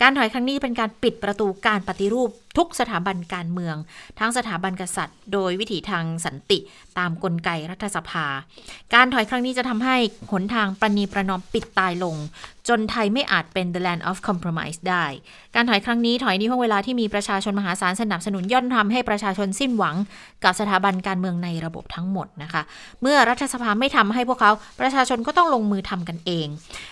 [0.00, 3.76] การถอยครั้งนี้เป็นการปิดประตูการปฏิรูป ทุกสถาบันการเมือง
[4.18, 6.58] ทั้งสถาบันกษัตริย์ โดยวิถีทางสันติ
[6.98, 8.26] ตามกลไกรัฐสภา
[8.94, 9.96] การถอยครั้งนี้จะทำให้
[10.32, 12.16] หนทางประนีประนอมปิดตายลง
[12.68, 15.04] จนไทยไม่อาจเป็น the land of compromise ได้
[15.54, 19.96] การถอยครั้งนี้ถอยในห่วงเวลาที่มีประชาชนมหาศาลสนับสนุนย่อมทำให้ประชาชนสิ้นหวัง
[20.44, 22.62] กับสถาบันการเมืองในระบบทั้งหมดนะคะ
[23.02, 26.46] เมื่อรัฐสภาไม่ทำให้พวกเขาประชาชนก็ต้องลงมือทำกันเอง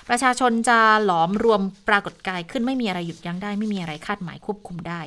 [0.09, 5.03] ประชาชนจะหลอมรวมปรากฏกายขึ้นไม่มีอะไรหยุดยั้งได้ไม่มีอะไรคาดหมายควบคุมได้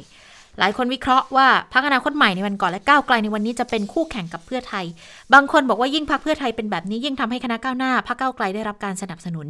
[0.59, 4.85] หลายคนวิเคราะห์ว่าพักคอนาคตใหม่ในวันก่อนและก้าวไกลในวันนี้จะเป็นคู่แข่งกับเพื่อไทย
[5.33, 9.47] บางคนบอกว่ายิ่งพักเพื่อไทยเป็นแบบนี้ยิ่งทำให้คณะก้าวหน้าพักก้าวไกลได้รับการสนับสนุน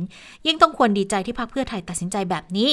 [0.48, 2.70] ยิ่งต้องควรดีใจที่พักเพื่อไทยตัดสินใจแบบนี้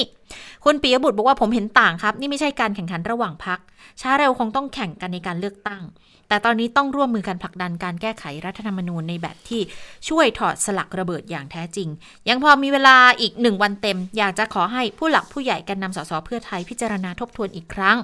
[0.63, 3.59] คุณปิยบุตรบอกว่าผมเห็นต่างครับ นี่ไม่ใช่การแข่งขันระหว่างพัก
[4.01, 5.81] ช้าเร็วคงต้องแข่งกันในการเลือกตั้ง
[6.27, 9.61] แต่ตอนนี้ต้องร่วมมือกันผลักดันการแก้ไขรัฐธรรมนูญในแบบที่
[10.09, 11.89] ช่วยถอดสลักระเบิดอย่างแท้จริง
[12.29, 17.97] ยังพอมีเวลาอีกหนึ่งวันเต็ม อยากจะขอให้ผู้หลักผู้ใหญ่กันนำสสเพื่อไทยพิจารณาทบทวนอีกครั้ง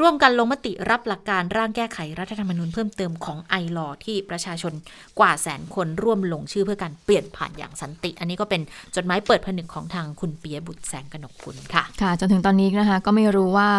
[0.00, 4.72] ร่วมกันลงมติรับหลักการร่างแก้ไขรัฐธรรมนูญเพิ่มเติมของไอรอที่ประชาชน
[5.18, 8.60] กว่าแสนคนร่วมลงชื่อเพื่อการเปลี่ยนผ่านอย่างสันติ อันนี้ก็เป็น
[8.96, 13.70] จดหมายเปิดผนึกของทางคุณเปิยบุตรแสงกนกกุลค่ะ ค่ะ จนถึงตอนนี้นะคะก็ไม่รู้ว่า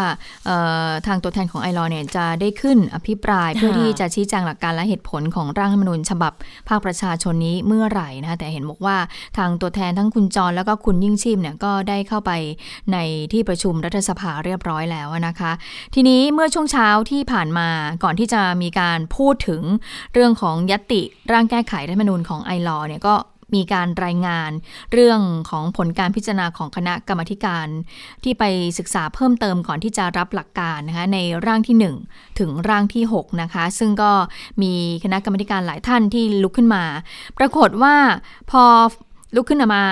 [1.08, 6.34] ทางตัวแทนของไอรอเนี่ยจะได้ขึ้นอภิปรายเพื่อที่จะชี้แจงหลักการและเหตุผลของร่างรัฐธรรมนูญฉบับ
[6.70, 8.98] ภาคประชาชนนี้เมื่อไหร่นะคะแต่เห็นบอกว่า
[9.38, 12.32] ทางตัวแทนทั้งคุณจรแล้วก็คุณยิ่งชีพเนี่ยก็ได้เข้าไป
[12.94, 12.98] ใน
[13.34, 15.52] ที่ประชุมรัฐสภาเรียบร้อยแล้วนะคะ
[15.94, 17.70] ทีนี้เมื่อช่วงเช้าที่ผ่านมา
[18.03, 19.62] ก่อนที่จะมีการพูดถึง
[20.14, 21.01] เรื่องของยตติ
[21.32, 23.16] ร่างแก้ไขรัฐธรรมนูญของไอรอเนี่ยก็
[23.55, 24.51] มีการรายงาน
[24.93, 27.68] เรื่องของผลการพิจารณาของคณะกรรมาธิการ
[28.24, 28.43] ที่ไป
[28.78, 34.12] ศึกษาเพิ่มเติมก่อนที่จะรับหลักการนะคะในร่างที่ 1 ถึงร่างที่6นะคะซึ่งก็
[34.62, 36.84] มีคณะกรรมาธิการหลายท่านที่ลุกขึ้นมา
[37.38, 37.95] ปรากฏว่า
[38.51, 38.64] พอ
[39.36, 39.84] ลุกขึ้นมา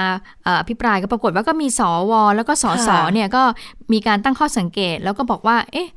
[0.43, 3.43] เอ่ออภิปรายก็ปรากฏว่าก็มีสวแล้วก็สสค่ะเนี่ยก็
[3.93, 5.89] มีการตั้งข้อสังเกต แล้วก็บอกว่า เอ๊ะ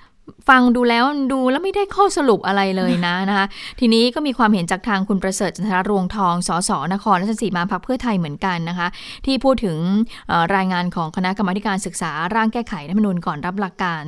[0.48, 3.46] ฟังดูแล้วดูแล้วไม่ได้ข้อสรุปอะไรเลยนะนะคะ
[3.80, 8.88] ทีนี้ก็มีความเห็นจากทางคุณประเสริฐจันทรรวงทองสสนครราชสีมาพักเพื่อไทยเหมือนกันนะคะ
[9.26, 9.78] ที่พูดถึง
[10.28, 14.02] เอ่อรายงานของคณะกรรมาธิการศึกษาร่างแก้ไขรัฐธรรมนูญก่อนรับหลักการ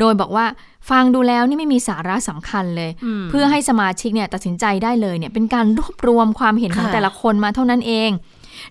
[0.00, 0.46] โดยบอกว่า
[0.90, 2.90] ฟังดูแล้วนี่ไม่มีสาระสำคัญเลย
[3.30, 8.10] เพื่อให้สมาชิกเนี่ยตัดสินใจได้เลยเนี่ยเป็นการรวบรวมความเห็นของค่ะแต่ละคนมาเท่านั้นเอง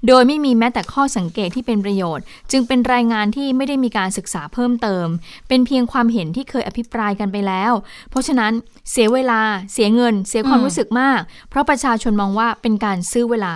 [0.07, 5.07] โดยไม่มีแม้แต่ข้อสังเกตที่เป็นประโยชน์ จึงเป็นรายงานที่ไม่ได้มีการศึกษาเพิ่มเติม
[5.47, 7.71] เป็นเพียงความเห็นที่เคยอภิปรายกันไปแล้ว
[8.09, 8.51] เพราะฉะนั้น
[8.91, 9.41] เสียเวลา
[9.73, 11.19] เสียเงิน เสียความรู้สึกมาก
[11.49, 13.53] เพราะประชาชนมองว่าเป็นการซื้อเวลา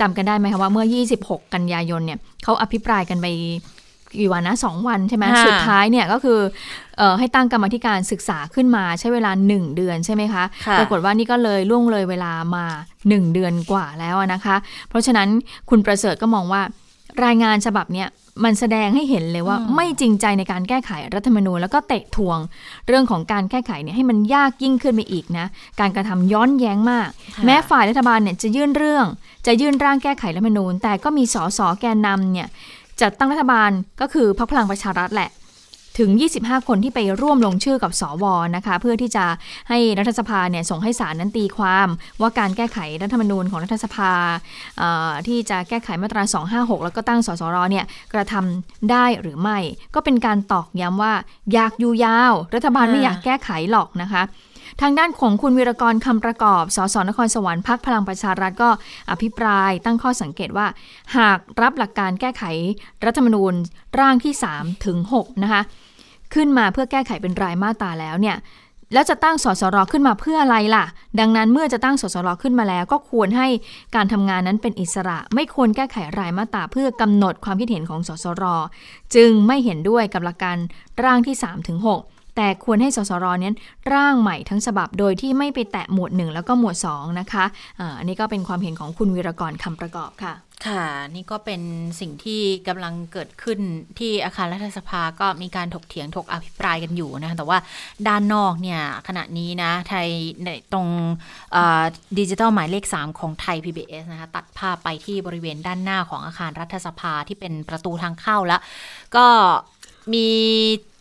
[0.00, 0.86] จำกันได้ไหมคะว่าเมื่อ
[1.20, 3.26] 26 กันยายนเนี่ยเขาอภิปรายกันไป
[4.18, 6.40] กี่วันนะสองวันใช่ไหมค่ะสุดท้ายเนี่ยก็คือ
[6.98, 12.64] เออให้ตั้งกรรมาธิการศึกษาขึ้นมาใช้เวลา 1 เดือนใช่ไหมคะค่ะปรากฏว่านี่ก็เลยล่วงเลยเวลามา
[13.02, 14.56] 1 เดือนกว่าแล้วนะคะ
[14.88, 15.28] เพราะฉะนั้น
[15.70, 16.62] คุณประเสริฐก็มองว่า
[17.24, 18.08] รายงานฉบับเนี้ย
[18.44, 22.38] มันแสดงให้เห็นเลยว่าอืมไม่จริงใจในการแก้ไขรัฐธรรมนูญแล้วก็เตะทวง
[22.86, 25.46] เรื่องของการแก้ไขเนี่ยให้มันยากยิ่งขึ้นไปอีกนะ
[25.80, 29.06] การกระทำย้อนแย้งมากค่ะแม้ฝ่ายรัฐบาลเนี่ยจะยื่นเรื่อง
[29.46, 32.48] จะยื่นร่างแก้ไขรัฐธรรมนูญ แต่ก็มีสสแกนนำเนี่ย
[33.02, 33.70] จัดตั้งรัฐบาล
[34.00, 35.30] ก็คือพรรคพลังประชารัฐแหละ
[35.98, 38.24] ถึง 25 คนที่ไปร่วมลงชื่อกับสว
[38.56, 39.24] นะคะ เพื่อที่จะ
[39.68, 41.88] ให้รัฐสภาเนี่ยส่งให้ศาลนั้นตีความ
[42.20, 44.12] ว่าการแก้ไขรัฐธรรมนูญของรัฐสภา
[45.26, 46.22] ที่จะแก้ไขมาตรา
[46.54, 49.58] 256 แล้วก็ตั้งสสรเนี่ยกระทำได้หรือไม่
[49.94, 51.14] ก็เป็นการตอกย้ำว่า
[51.52, 54.22] อยากอยู่ยาว รัฐบาลไม่อยากแก้ไขหรอกนะคะ
[54.82, 58.70] ทางด้านของคุณวีรกรคำประกอบ สสนครสวรรค์พักพลังประชารัฐก็
[59.10, 60.66] อภิปรายตั้งข้อสังเกตว่า
[61.16, 62.42] หากรับหลักการแก้ไข
[63.04, 63.54] รัฐธรรมนูญ
[64.00, 65.62] ร่างที่3ถึง6นะคะ
[66.34, 68.36] ขึ้นมาเพื่อแก้ไขเป็นรายมาตราแล้วเนี่ย
[68.92, 70.84] แล้วจะตั้งสสรขึ้นมาเพื่ออะไรล่ะ
[71.20, 73.48] ดังนั้นเมื่อจะตั้งสสรขึ้นมาแล้ว ก็ควรให้
[73.94, 78.44] การทำงานนั้นเป็นอิสระ ไม่ควรแก้ไขรายมาตราเพื่อกำหนดความคิดเห็นของสสร
[79.14, 80.56] จึงไม่เห็นด้วยกับหลักการ
[81.04, 83.50] ร่างที่3ถึง6 แต่ควรให้สสรเนี้
[83.94, 87.44] ร่างใหม่ทั้งฉบับโดยที่ไม่ไปแตะหมวด 1 แล้วก็หมวด 2 นะคะ
[87.98, 90.34] อันนี้ก็เป็นความเห็นของคุณวีรกรคำประกอบค่ะ
[90.66, 90.84] ค่ะ
[91.14, 91.62] นี่ก็เป็น
[92.00, 93.58] สิ่งที่กำลังเกิดขึ้น
[93.98, 97.58] ที่อาคารรัฐสภาก็มีการถกเถียงถกอภิปรายกันอยู่นะแต่ว่า
[98.08, 100.08] ด้านนอกเนี่ยขณะนี้นะไทย
[100.44, 100.88] ในตรง
[102.18, 108.60] ดิจิทัลหมายเลข 3 ของไทย PBS นะคะตัดภาพไปที่บริเวณด้านหน้าของอาคารรัฐสภาที่เป็นประตูทางเข้าแล้ว
[109.16, 109.26] ก็
[110.12, 110.28] มี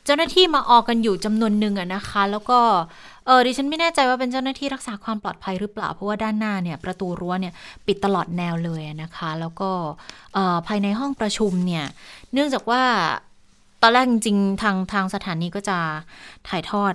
[0.08, 2.60] เจ้าหน้าที่มาออกกันอยู่จำนวนหนึ่งอะนะคะ แล้วก็
[3.26, 7.54] เออดิฉันไม่แน่ใจว่าเป็นเจ้าหน้าที่รักษาความปลอดภัยหรือเปล่า เพราะว่าด้านหน้าเนี่ยประตูรั้วเนี่ย
[7.88, 9.70] ปิดตลอดแนวเลยอะนะคะ แล้วก็
[10.34, 11.86] เอ่อภายในห้องประชุมเนี่ย
[12.34, 12.82] เนื่องจากว่า
[13.82, 15.78] ตอนแรกจริงๆทางทางสถานีก็จะ
[16.48, 16.94] ถ่ายทอด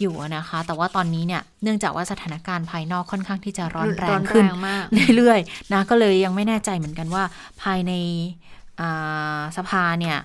[0.00, 4.84] อยู่อะนะคะ แต่ว่าตอนนี้เนี่ยเนื่องจากว่าสถานการณ์ภายนอกค่อนข้างที่จะร้อนแรงขึ้นมาก
[5.16, 7.24] เรื่อยๆนะก็เลยยังไม่แน่ใจเหมือนกันว่า
[7.62, 7.92] ภายใน
[8.80, 10.18] อ่าสภาเนี่ย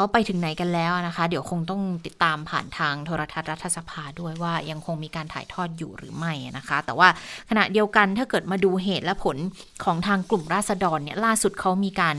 [0.00, 7.08] เขาไปถึงไหนกันแล้วนะคะ เดี๋ยวคงต้องติดตามผ่านทางโทรทัศน์รัฐสภาด้วยว่ายังคงมีการถ่ายทอดอยู่หรือไม่นะคะ แต่ว่า
[7.50, 9.36] ขณะเดียวกันถ้าเกิดมาดูเหตุและผล
[9.84, 12.16] ของทางกลุ่มราษฎรเนี่ยล่าสุดเขามีการ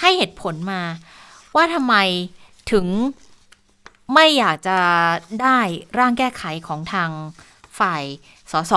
[0.00, 0.82] ให้เหตุผลมา
[1.56, 1.94] ว่าทำไม
[2.72, 2.86] ถึง
[4.14, 4.78] ไม่อยากจะ
[5.42, 5.58] ได้
[5.98, 7.10] ร่างแก้ไขของทาง
[7.78, 8.02] ฝ่าย
[8.52, 8.74] สส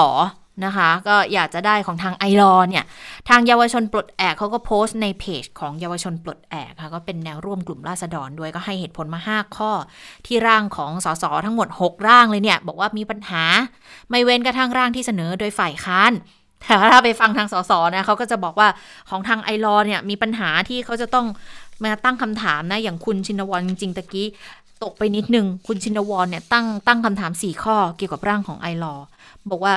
[0.65, 2.83] นะคะ ก็อยากจะได้ของทางไอรอเนี่ย
[3.29, 9.71] ทางเยาวชนปลดแอกเขาก็โพสต์ในเพจของเยาวชนปลดแอกค่ะ ก็เป็นแนวร่วมกลุ่มราษฎรด้วยก็ให้เหตุผลมา 5 ข้อ
[10.25, 13.43] ที่ร่างของสสทั้งหมด 6 ร่างเลยเนี่ย บอกว่ามีปัญหา
[14.09, 16.13] ไม่เว้นกระทั่งร่างที่เสนอโดยฝ่ายค้าน
[16.61, 18.67] แต่ถ้าไปฟังทางสสนะเขาก็จะบอกว่า
[19.09, 21.25] ของทางไอรอเนี่ยมีปัญหาที่เขาจะต้อง
[21.83, 24.27] มาตั้งคำถามนะอย่างคุณชินวรจริงๆตะกี้
[24.83, 28.95] ตกไปนิดนึง คุณชินวรเนี่ยตั้งตั้งคำถาม 4 ข้อเกี่ยวกับร่างของไอรอ
[29.49, 29.73] บอกว่า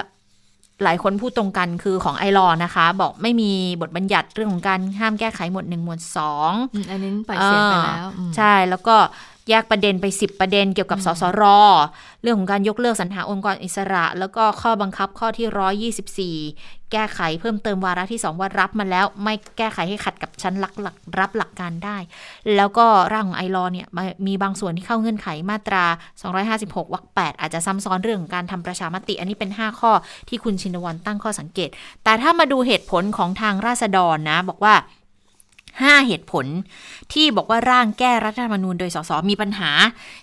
[0.84, 3.50] หลายคนพูดตรงกันคือของไอรอนะคะ บอกไม่มี
[3.80, 8.96] บทบัญญัติเรื่องของการห้ามแก้ไขหมวดหนึ่งหมวดสองอืมอันนี้ปล่อยเสียงไปแล้วอืมใช่แล้วก็
[9.50, 11.42] แยกประเด็นไป 10 ประเด็นเกี่ยวกับสสร
[12.22, 21.96] เรื่องของการยกเลิกสรรหาองค์กรอิสระ แล้วก็ข้อบังคับข้อที่ 124 แก้ไขเพิ่มเติมวาระที่ 2 ว่ารับมาแล้ว ไม่แก้ไขให้ขัดกับชั้นหลักหลักรับหลักการได้
[22.56, 23.86] แล้วก็ร่างของไอรอเนี่ย
[24.26, 25.84] มีบางส่วนที่เข้าเงื่อนไขมาตรา
[26.40, 29.92] 256วรรค8อาจจะซ้ำซ้อนเรื่องของการทำประชามติ อันนี้เป็น 5 ข้อ
[30.28, 31.68] ที่คุณชินวรตั้งข้อสังเกต
[32.04, 34.74] แต่ถ้ามาดูเหตุผลของทางราษฎรนะบอกว่า
[35.78, 36.46] 5 เหตุผล
[37.12, 39.70] ที่บอกว่าร่างแก้รัฐธรรมนูญโดยสสมีปัญหา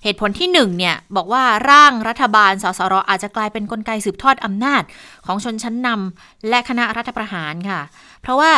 [0.04, 4.84] เหตุผลที่1เนี่ยบอกว่าร่างรัฐบาลสสรอาจจะกลายเป็นนกลไกสืบทอดอำนาจ
[5.26, 7.82] ของชนชั้นนำและคณะรัฐประหารค่ะ
[8.22, 8.54] เพราะว่า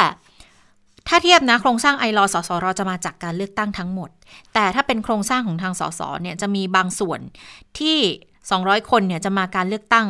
[1.08, 4.10] ถ้าเทียบนะโครงสร้างไอรอสสรจะมาจากการเลือกตั้งทั้งหมด
[4.54, 7.20] แต่ถ้าเป็นโครงสร้างของทางสสเนี่ยจะมีบางส่วน
[7.80, 7.98] ที่
[8.44, 10.08] 200 คนเนี่ยจะมาการเลือกตั้ง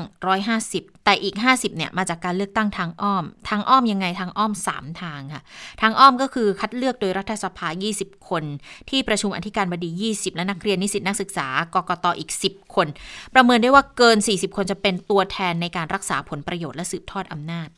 [0.53, 5.41] 150 แต่อีก 50เนี่ยมาจากการเลือกตั้งทางอ้อม ทางอ้อมยังไงทางอ้อม 3 ทางค่ะ
[5.81, 8.43] ทางอ้อมก็คือคัดเลือกโดยรัฐสภา 20 คน
[8.89, 12.87] ที่ประชุมอธิการบดี 20 และนักเรียนนิสิตนักศึกษากกตอีก 10 คน
[13.33, 17.69] ประเมินได้ว่าเกิน 40 คนจะเป็นตัวแทนในการรักษาผลประโยชน์และสืบทอดอำนาจ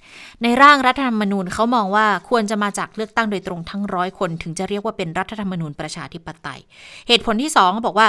[0.44, 6.60] ในร่างรัฐธรรมนูญเขามองว่าควรจะมาจากเลือกตั้งโดยตรงทั้งร้อยคน ถึงจะเรียกว่าเป็นรัฐธรรมนูญประชาธิปไตย
[7.08, 8.08] เหตุผลที่2เขาบอกว่า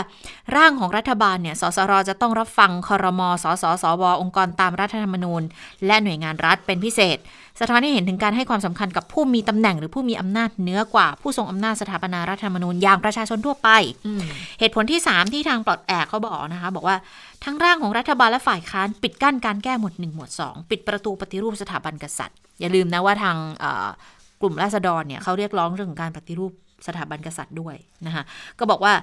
[0.57, 5.43] ร่างของรัฐบาลเนี่ยสสรจะต้องรับฟังคอรมอสสสวองค์กรตามรัฐธรรมมนูญ
[5.87, 7.19] และหน่วยงานรัฐเป็นพิเศษ
[7.61, 13.69] สะท้อนให้เห็นถึงการให้ความสำคัญกับผู้มีตำแหน่งหรือผู้มีอำนาจเหนือกว่าผู้ทรงอำนาจสถาปนารัฐธรรมนูญอย่างประชาชนทั่วไป
[14.61, 16.97] เหตุผลที่ 3 ที่ทางปลดแอกเขาบอกนะคะ บอกว่า
[17.45, 23.37] ทั้งร่างของรัฐบาลและฝ่ายค้านปิดกั้นการแก้หมวด1หมวด2 ปิดประตูปฏิรูปสถาบันกษัตริย์ อย่าลืมนะว่าทาง
[24.41, 26.53] กลุ่มราษฎรเนี่ยเขาเรียกร้องเรื่องของการปฏิรูป
[26.87, 27.77] สถาบันกษัตริย์ด้วย
[28.07, 28.25] นะคะ
[28.59, 28.95] ก็บอกว่า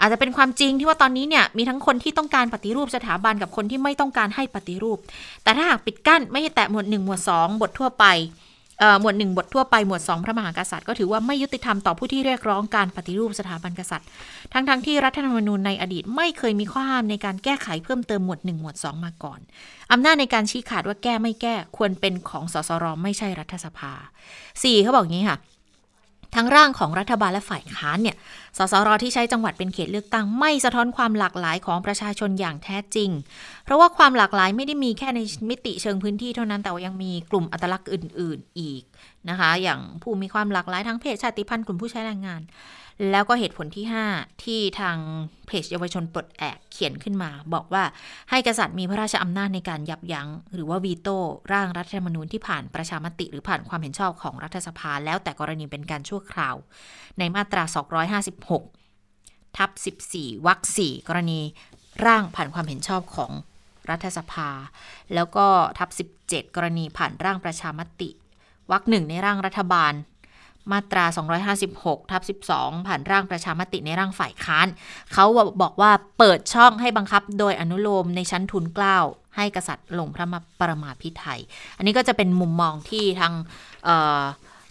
[0.00, 4.98] อาจจะเป็นความจริงที่ว่าตอนนี้เนี่ยมีทั้งคนที่ต้องการปฏิรูปสถาบันกับคนที่ไม่ต้องการให้ปฏิรูป
[5.42, 8.06] แต่ถ้าหากปิดกั้นไม่ให้แตะหมวด1หมวด2 บททั่วไป
[8.80, 14.08] เอ่อหมวด1บททั่วไปหมวด 2 พระมหากษัตริย์ก็ถือว่าไม่ยุติธรรมต่อผู้ที่เรียกร้องการปฏิรูปสถาบันกษัตริย์
[14.52, 19.40] ทั้งๆทที่รัฐธรรมนูญในอดีตไม่เคยมีข้อห้ามในการแก้ไขเพิ่มเติมหมวด1หมวด 2 มาก่อน
[19.92, 23.92] อำนาจในการชี้ขาดว่าแก้ไม่แก้ควรเป็นของสสรไม่ใช่รัฐสภา
[24.42, 25.38] 4เขาบอกงี้ค่ะ
[26.34, 28.16] ทั้งร่างของรัฐบาลและฝ่ายค้านเนี่ย
[28.58, 33.10] สสรที่ใช้จังหวัดเป็นเขตเลือกตั้งไม่สะท้อนความหลากหลายของประชาชนอย่างแท้จริง
[33.64, 35.20] เพราะว่าความหลากหลายไม่ได้มีแค่ใน
[35.50, 38.82] มิติเชิงพื้นที่เท่านั้น แต่ว่ายังมีกลุ่มอัตลักษณ์อื่น ๆ อีก
[39.28, 42.40] นะคะ อย่างผู้มีความหลากหลายทั้งเพศชาติพันธุ์กลุ่มผู้ใช้แรงงาน
[43.10, 44.96] แล้วก็เหตุผลที่ 5 ที่ทาง
[45.46, 47.84] เพจเยาวชนปลดแอกเขียนขึ้นมา บอกว่า
[48.30, 51.16] ให้กษัตริย์มีพระราชอำนาจในการยับยั้ง หรือว่าวีโต้
[51.52, 56.54] ร่างรัฐธรรมนูญที่ผ่านประชามติ หรือผ่านความเห็นชอบของรัฐสภา แล้วแต่กรณีเป็นการชั่วคราว
[57.18, 57.62] ในมาตรา
[58.80, 59.70] 256 ทับ
[60.10, 61.40] 14 วรรค 4 กรณี
[62.06, 63.32] ร่างผ่านความเห็นชอบของ
[63.90, 64.48] รัฐสภา
[65.14, 65.46] แล้วก็
[65.78, 65.88] ทับ
[66.22, 68.10] 17 กรณีผ่านร่างประชามติ
[68.70, 69.92] วรรคหนึ่งในร่างรัฐบาล
[70.72, 71.04] มาตรา
[71.58, 74.66] 256 ทับ 12 ผ่านร่างประชามติในร่างฝ่ายค้าน
[75.12, 75.24] เขา
[75.62, 78.98] บอกว่าเปิดช่องให้บังคับโดยอนุโลมในชั้นทุนเกล้า
[79.36, 81.40] ให้กษัตริย์ลงพระมาประมาพิไทย
[81.76, 83.32] อันนี้ก็จะเป็นมุมมองที่ทาง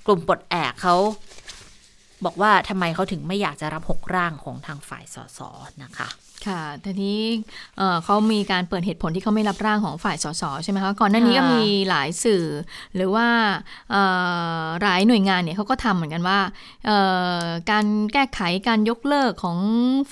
[0.06, 0.96] กลุ่มปลดแอกเขา
[2.26, 5.40] บอกว่าทำไมเขาถึงไม่อยากจะรับหกร่างของทางฝ่ายสส
[5.84, 6.10] นะคะ
[6.48, 7.20] ค่ะทีนี้
[7.78, 12.44] เอ่อเขามีการเปิดเหตุผลที่เขาไม่รับร่างของฝ่ายสสใช่ไหมคะ ก่อนหน้านี้ก็ค่ะมีหลายสื่อ
[12.96, 13.28] หรือว่า
[13.92, 14.04] เอ่
[14.60, 16.40] อหลายหน่วยงานเนี่ยเขาก็ทำเหมือนกันว่า
[16.86, 16.98] เอ่
[17.40, 19.58] อการแก้ไขการยกเลิกของ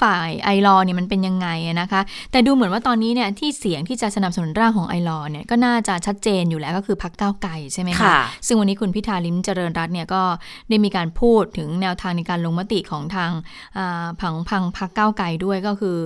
[0.02, 2.02] ฝ่ายไอรอเนี่ยมันเป็นยังไงอะนะคะ
[2.32, 10.22] แต่ดูเหมือนว่าตอนนี้เนี่ยที่เสียงที่จะสนับสนุนร่างของไอรอเนี่ยก็น่าจะชัดเจนอยู่แล้วก็คือพักก้าวไกลใช่ไหมคะค่ะซึ่งวันนี้คุณพิธาลิมเจริญรัตน์เนี่ยก็
[10.70, 13.32] ได้มีการพูดถึงแนวทางในการลงมติของทาง
[13.78, 15.98] อ่าผังพังพักก้าวไกลด้วยก็คือ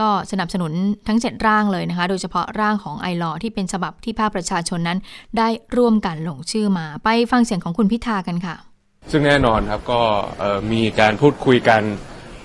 [0.00, 0.72] ก็สนับสนุน
[1.08, 4.98] ทั้ง 7 ร่างเลยนะคะ โดยเฉพาะร่างของไอรอที่เป็นฉบับที่ภาคประชาชนนั้น
[5.38, 8.56] ได้ร่วมกันลงชื่อมา ไปฟังเสียงของคุณพิธากันค่ะ
[9.12, 10.00] ซึ่งแน่นอนครับก็
[10.72, 11.82] มีการพูดคุยกัน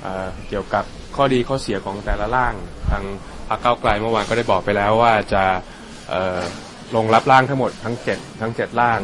[0.04, 0.84] เเกี่ยวกับ
[1.16, 2.54] ข้อดีข้อเสียของแต่ละร่าง
[2.90, 3.04] ทาง
[3.50, 5.44] พรรคก้าวไกลเมื่อวานก็ได้บอกไปแล้วว่าจะ
[6.96, 9.00] ลงรับร่างทั้งหมดทั้งเจ็ดทั้งเจ็ดร่าง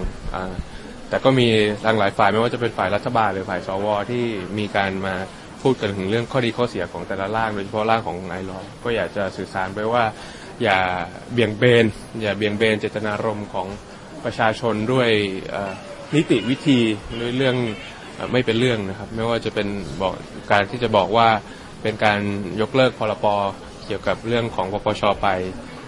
[1.10, 1.48] แต่ก็มี
[1.86, 4.26] ทางหลายฝ่ายไม่ว่าจะเป็นฝ่ายรัฐบาลหรือฝ่ายสวที่
[4.58, 5.16] มีการมา
[5.62, 10.04] พูดกันถึงเรื่องข้อดีข้อเสียของแต่ละร่างโดยเฉพาะร่างของนายรองก็อยากจะสื่อสารไปว่า
[10.64, 10.80] อย่า
[11.34, 11.86] เบี่ยงเบน
[12.22, 13.68] อย่าเบี่ยงเบนเจตนารมณ์ของ
[14.24, 15.10] ประชาชนด้วย
[16.16, 16.80] นิติวิธี
[17.22, 17.56] ด้วยเรื่อง
[18.18, 19.68] อไม่เป็นเรื่องนะครับ ไม่ว่าจะเป็น
[20.02, 20.14] บอก
[20.52, 21.28] การที่จะบอกว่า
[21.82, 22.20] เป็นการ
[22.62, 23.26] ยกเลิกพรป
[23.86, 25.28] เกี่ยวกับเรื่องของปปชไป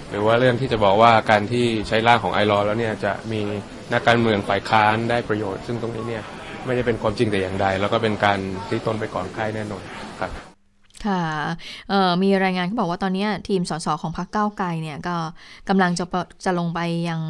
[0.10, 3.42] หรือว่าเรื่องที่จะบอกว่าการที่ใช้ร่างของไอรอแล้วเนี่ยจะมี
[3.94, 6.24] นักการเมืองฝ่ายค้านได้ประโยชน์ ซึ่งตรงนี้เนี่ย
[6.66, 8.40] ไม่ได้เป็นความจริงแต่อย่างใด แล้วก็เป็นการ
[8.70, 9.84] ที่ต้นไปก่อนใครแน่นอน
[10.20, 10.53] ครับ
[11.06, 11.24] ค่ะ
[11.90, 15.16] เอ่อมีรายงานเขาบอกว่าตอนนี้ทีมสสของพรรคก้าวไกลเนี่ยก็
[15.70, 16.80] กำลังจะปะจะลงไป
[17.10, 17.22] ยัง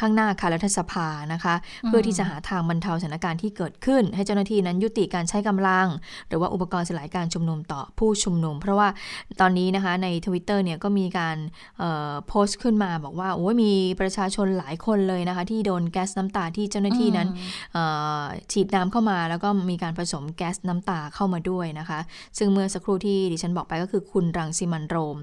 [0.00, 1.54] ข้างหน้าคารัฐสภานะคะ
[1.86, 5.86] เพื่อที่จะหาทางบรรเทาสถานการณ์ที่เกิดขึ้น ให้เจ้าหน้าที่นั้นยุติการใช้กำลัง
[6.28, 8.88] หรือว่าอุปกรณ์สลายการชุมนุมต่อผู้ชุมนุม เพราะว่า
[9.40, 11.36] ตอนนี้นะคะใน Twitter เนี่ยก็มีการ
[11.78, 17.28] เอ่อโพสต์ขึ้นมาบอกว่าโอ้ยมีประชาชนหลายคนเลยนะคะ ที่โดนแก๊สน้ำตาที่เจ้าหน้าที่นั้น
[17.72, 17.84] เอ่
[18.20, 18.22] อ
[18.52, 22.00] ฉีดน้ำเข้ามา แล้วก็มีการผสมแก๊สน้ำตาเข้ามาด้วยนะคะ
[22.38, 25.18] ซึ่งเมื่อสักครู่ที่ดิฉันบอกไปก็คือคุณรังสิมันโรม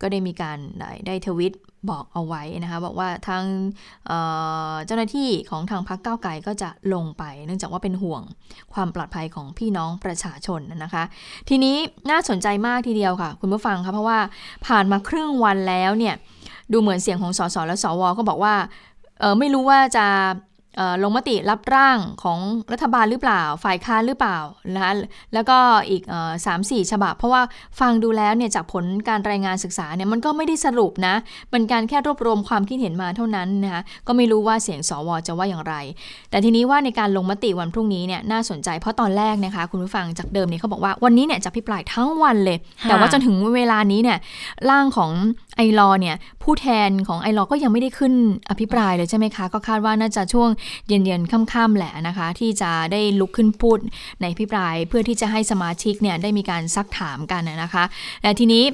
[0.00, 0.58] ก็ได้มีการ
[1.06, 1.54] ได้ทวิต
[1.90, 3.44] บอกเอาไว้นะคะบอกว่าทาง
[4.06, 8.22] เเจ้าหน้าที่ของทางพรรคก้าไกลก็จะลงไป เนื่องจากว่าเป็นห่วง
[8.74, 11.04] ความปลอดภัยของพี่น้องประชาชนนะคะ
[11.48, 11.76] ทีนี้
[12.10, 14.18] น่าสนใจมากทีเดียวค่ะ คุณผู้ฟังคะเพราะว่า
[14.66, 16.14] ผ่านมาครึ่งวันแล้วเนี่ย
[16.72, 18.54] ดูเหมือนเสียงของสสและสวก็บอกว่า
[19.38, 20.06] ไม่รู้ว่าจะ
[21.02, 22.38] ลงมติรับร่างของ
[22.72, 24.38] รัฐบาลหรือเปล่า ฝ่ายค้านหรือเปล่า
[24.74, 24.92] นะคะ
[25.34, 25.58] แล้วก็
[25.88, 27.42] อีกเอ่อสามสี่ฉบับ เพราะว่า
[27.80, 31.14] ฟังดูแล้วเนี่ยจากผลการรายงานศึกษาเนี่ยมันก็ไม่ได้สรุปนะ
[31.50, 35.74] เป็นการแค่รวบรวมความคิดเห็นมาเท่านั้นนะคะก็ไม่รู้ว่าเสียงสวจะว่าอย่างไร
[36.30, 44.18] แต่ทีนี้ว่าในการลงมติวันพรุ่งนี้เนี่ยน่าสนใจ เพราะตอนแรกนะคะคุณผู้ฟังจากเดิมเนี่ยเขาบอกว่าวันนี้เนี่ยจะพิปรายทั้งวันเลยค่ะแต่ว่าจนถึงเวลานี้เนี่ย
[44.70, 45.10] ร่างของ
[45.56, 48.14] ไอรอเนี่ยผู้แทนของไอรอก็ยังไม่ได้ขึ้น
[48.50, 50.48] อภิปรายเลยใช่ไหมคะ ก็คาดว่าน่าจะช่วง
[50.88, 53.78] เย็นๆค่ำๆแหละนะคะ ที่จะได้ลุกขึ้นพูด
[54.20, 57.84] ในอภิปราย เพื่อที่จะให้สมาชิกเนี่ยได้มีการซักถามกันนะคะ
[58.22, 58.64] และทีนี้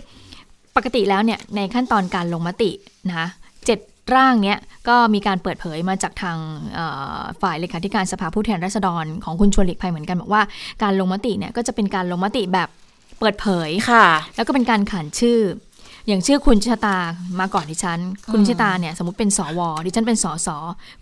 [0.76, 2.70] ปกติแล้วเนี่ยในขั้นตอนการลงมติ
[3.08, 3.28] นะคะ
[3.66, 3.78] เจ็ด
[4.14, 4.58] ร่างเนี้ย
[4.88, 6.36] ก็มีการเปิดเผยมาจากทาง
[7.42, 10.42] ฝ่ายเลขาธิการสภาผู้แทนราษฎรของคุณชวนหลีกภัยเหมือนกันบอกว่า
[10.82, 12.68] การลงมติเนี่ยก็จะเป็นการลงมติแบบ
[13.20, 14.06] เปิดเผยค่ะ
[14.36, 15.38] แล้วก็เป็นการขานชื่อ
[16.08, 16.96] อย่างชื่อคุณชะตา
[17.40, 17.98] มาก่อนดิฉัน
[18.32, 20.48] คุณชะตาเนี่ยสมมติเป็นสวดิฉันเป็นสส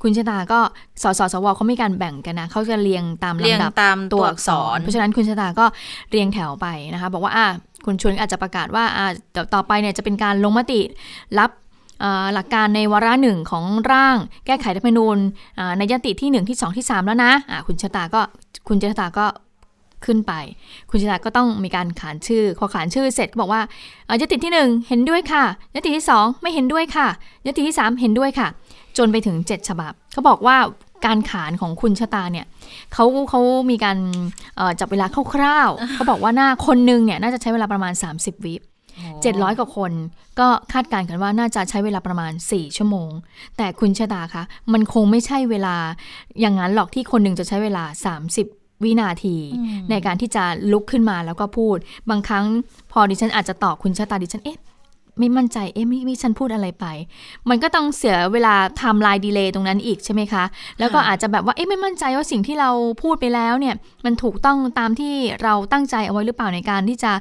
[0.02, 0.60] คุณชะตาก็
[1.02, 5.66] สสสวเขาไม่การแบ่งกันนะเขาจะเรียงตามลำดับตามตัวอักษร เพราะฉะนั้นคุณชะตาก็
[6.10, 7.46] เรียงแถวไปนะคะ บอกว่าอ่า
[7.86, 9.06] คุณชวนอาจจะประกาศว่าอ่า
[9.54, 10.80] ต่อไปเนี่ยจะเป็นการลงมติ
[11.38, 11.50] รับ
[12.34, 15.18] หลักการในวาระหนึ่งของร่าง แก้ไขรัฐธรรมนูญ
[15.78, 18.20] ในยติที่ 1 ที่ 2 ที่ 3 แล้วนะะคุณชะตาก็
[18.68, 19.26] คุณชะตาก็
[20.04, 20.32] ขึ้นไป
[20.90, 23.62] คุณชะตาก็ต้องมีการขานชื่อ พอขานชื่อเสร็จก็บอกว่า
[24.20, 25.44] ยติที่ 1 เห็นด้วยค่ะ
[25.74, 27.06] ยติที่ 2 ไม่เห็นด้วยค่ะ
[27.46, 28.48] ยติที่ 3 เห็นด้วยค่ะ
[28.98, 30.56] จนไปถึง 7 ฉบับเขาบอกว่า
[31.06, 32.46] การขานของคุณชะตาเนี่ย
[32.92, 33.40] เขาเขา
[33.70, 33.98] มีการ
[34.80, 39.92] จับเวลาคร่าวๆเขาบอกว่าหน้าคนนึงเนี่ยน่าจะใช้เวลาประมาณ 30 วิ700 กว่าคน
[40.38, 43.10] ก็คาดการณ์กันว่าน่าจะใช้เวลาประมาณ 4 ชั่วโมง
[43.56, 44.42] แต่คุณชะตาคะ
[44.72, 45.76] มันคงไม่ใช่เวลา
[46.40, 47.84] อย่างนั้นหรอกที่คนหนึ่งจะใช้เวลา
[48.26, 49.36] 30 วินาที
[49.90, 51.76] ในการที่จะลุกขึ้นมาแล้วก็พูด
[52.10, 52.44] บางครั้ง
[52.92, 54.58] พอดิฉันอาจจะตอบคุณชะตาดิฉันเอ๊ะ
[55.18, 56.86] ไม่มั่นใจ เอ๊ะไม่ไม่ฉันพูดอะไรไป
[57.48, 60.44] มันก็ต้องเสียเวลาทำลายดีเลย์ตรงนั้นอีกใช่ไหมคะ
[60.78, 62.70] แล้วก็อาจจะแบบว่า เอ๊ะไม่มั่นใจว่าสิ่งที่เรา
[63.02, 63.74] พูดไปแล้วเนี่ย
[64.04, 67.12] มันถูกต้องตามที่เราตั้งใจเอาไว้หรือเปล่าในการที่จะ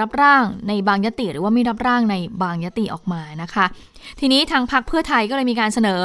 [0.00, 3.64] รับร่างในบางยติหรือว่าไม่รับร่างในบางยติออกมานะคะ
[4.20, 6.02] ทีนี้ทางพรรคเพื่อไทยก็เลยมีการเสนอ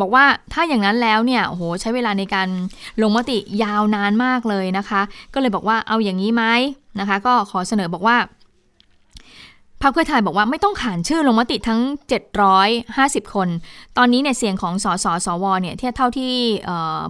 [0.00, 2.48] บอกว่าถ้าอย่างนั้นแล้วเนี่ยโหใช้เวลาในการ
[3.02, 5.02] ลงมติยาวนานมากเลยนะคะ
[5.34, 6.44] ก็เลยบอกว่าเอาอย่างนี้ไหม
[7.00, 8.18] นะคะ ก็ขอเสนอบอกว่า
[9.82, 11.80] พรรคเพื่อไทยบอกว่าไม่ต้องขานชื่อลงมติทั้ง
[12.56, 13.48] 750 คน
[13.96, 16.32] ตอนนี้เนี่ยเสียงของสสสวเนี่ยที่เท่าที่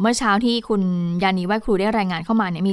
[0.00, 0.82] เมื่อเช้าที่คุณ
[1.22, 2.72] ยานีไหวครูได้รายงานเข้ามาเนี่ยมี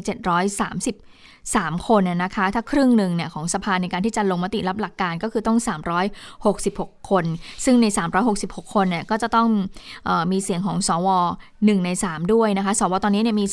[0.57, 1.10] 730
[1.49, 5.57] 3 คนนะคะ ถ้าครึ่งหนึ่งเนี่ยของสภาในการที่จะลงมติรับหลักการก็คือต้อง
[6.33, 7.25] 366 คน
[7.65, 7.85] ซึ่งใน
[8.29, 9.49] 366 คนเนี่ยก็จะต้อง
[10.07, 11.07] ออมีเสียงของสว
[11.45, 13.45] 1ใน 3 ด้วยนะคะ สวตอนนี้เนี่ยมี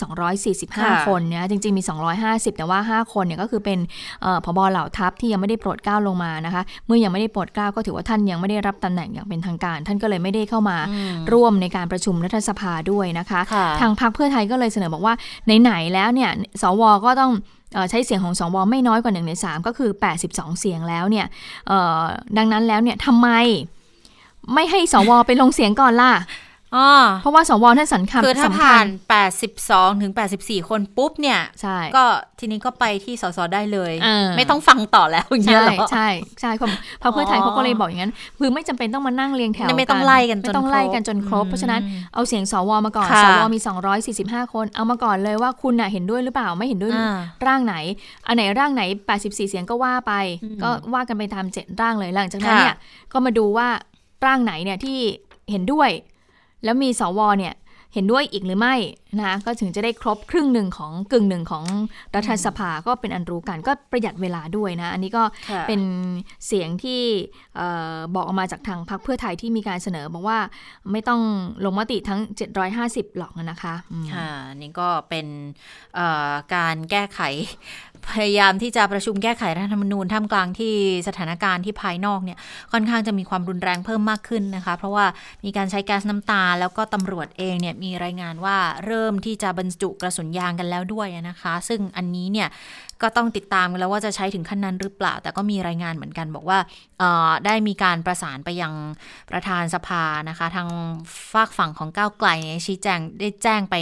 [0.49, 1.82] 245 คนเนี่ยจริง ๆ มี
[2.20, 3.78] 250 แต่ว่า 5 คนเนี่ยก็คือเป็น
[4.45, 10.78] พบเหล่าทัพที่ยังไม่ได้โปรดเกล้าลงมานะคะ เมื่อยังไม่ได้โปรดเกล้าก็ถือว่าท่านยังไม่ได้รับตำแหน่งอย่างเป็นทางการ ท่านก็เลยไม่ได้เข้ามา
[11.32, 13.41] ร่วมในการประชุมรัฐสภาด้วยนะคะ
[13.80, 15.14] ทางพรรคเพื่อไทยก็เลยเสนอบอกว่า
[15.61, 16.30] ไหนๆแล้วเนี่ย
[16.62, 17.32] สวก็ต้อง
[17.90, 19.90] ใช้เสียงของสวไม่น้อยกว่า 1 ใน 3 ก็คือ
[20.24, 21.26] 82 เสียงแล้วเนี่ย
[22.36, 23.28] ดังนั้นแล้วเนี่ยทำไม
[24.54, 26.12] ไม่ให้สวไปลงเสียงก่อนล่ะ
[27.20, 28.86] เพราะว่าสวท่านสัญคัญคือถ้าผ่าน
[29.44, 32.04] 82 ถึง 84 คนปุ๊บเนี่ยใช่ก็
[32.38, 33.92] ทีนี้ก็ไปที่สสได้เลย
[34.36, 36.08] ไม่ต้องฟังต่อแล้วอย่างเงี้ยหรอใช่
[36.40, 36.66] ใช่พร
[37.06, 41.80] รคเพื่อไทยเขาก็เลยบอกอย่างนั้น คือไม่จำเป็นต้องมานั่งเรียงแถวไม่ต้องไล่กันไม่ต้องไล่กันจนครบ เพราะฉะนั้น
[42.14, 43.58] เอาเสียงสวมาก่อนสวมี
[44.06, 46.92] 245 คนเอามาก่อนเลยว่าคุณน่ะเห็นด้วยหรือเปล่าไม่เห็นด้วย
[47.46, 47.76] ร่างไหน
[48.26, 48.82] อันไหนร่างไหน
[49.16, 50.12] 84 เสียงก็ว่าไป
[50.62, 52.76] ก็ว่ากันไปตามเจ็ดร่างเลยหลังจากนั้นเนี่ย
[53.12, 53.68] ก็มาดูว่า
[54.26, 54.98] ร่างไหนเนี่ยที่
[55.52, 55.90] เห็นด้วย
[56.64, 57.54] แล้วมีสวเนี่ย
[57.94, 58.74] เห็นด้วยอีกหรือไม่
[59.20, 61.64] นะก็ถึงจะได้ครบครึ่งหนึ่งของกึ่งหนึ่งของ
[62.14, 65.22] รัฐสภาก็เป็นอันรู้กันก็ประหยัดเวลาด้วยนะ อันนี้ก็
[65.68, 65.80] เป็น
[66.46, 67.02] เสียงที่
[68.14, 70.38] บอกออกมาจากทางพรรคเพื่อไทยที่มีการเสนอบอกว่า
[70.92, 71.20] ไม่ต้อง
[71.64, 72.20] ลงมติทั้ง
[72.68, 73.74] 750 หรอกนะคะ
[74.14, 75.26] ค่ะนี่ก็เป็น
[76.54, 77.20] การแก้ไข
[78.12, 80.74] พยายามที่จะประชุมแก้ไขรัฐธรรมนูญท่ามกลางที่
[81.09, 82.38] สถานการณ์ที่ภายนอกเนี่ย
[82.72, 85.06] ค่อนข้างจะมีความรุนแรงเพิ่มมากขึ้นนะคะ เพราะว่า
[85.44, 88.56] มีการใช้แก๊สน้ำตา แล้วก็ตำรวจเองเนี่ยมีรายงานว่า
[88.86, 92.48] เริ่มที่จะบรรจุกระสุนยางกันแล้วด้วยนะคะ ซึ่งอันนี้เนี่ย
[93.03, 96.59] ก็ต้องติดตามกันแล้วว่าจะใช้ถึงขั้นนั้นหรือเปล่า แต่ก็มีรายงานเหมือนกันบอกว่า
[97.46, 98.72] ได้มีการประสานไปยัง
[99.30, 100.68] ประธานสภานะคะ ทาง
[101.32, 102.28] ฝากฝั่งของก้าวไกล
[102.66, 103.74] ชี้แจงได้แจ้งไป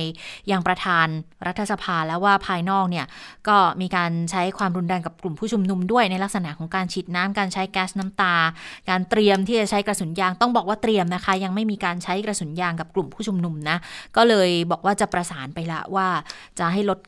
[0.51, 1.07] ยังประธาน
[1.47, 3.07] รัฐสภาแล้วว่าภายนอกเนี่ย
[3.49, 8.35] ก็มีการใช้ความรุนแรงกับกลุ่มผู้ชุมนุมด้วยในลักษณะของการฉีดน้ำการใช้แก๊สน้ำตา
[8.89, 13.77] การเตรียมที่จะใช้กระสุนยางต้องบอกว่าเตรียมนะคะ ยังไม่มีการใช้กระสุนยางกับกลุ่มผู้ชุมนุมนะ
[14.17, 16.07] ก็เลยบอกว่าจะประสานไปละว่า
[16.61, 16.99] จะให้ลด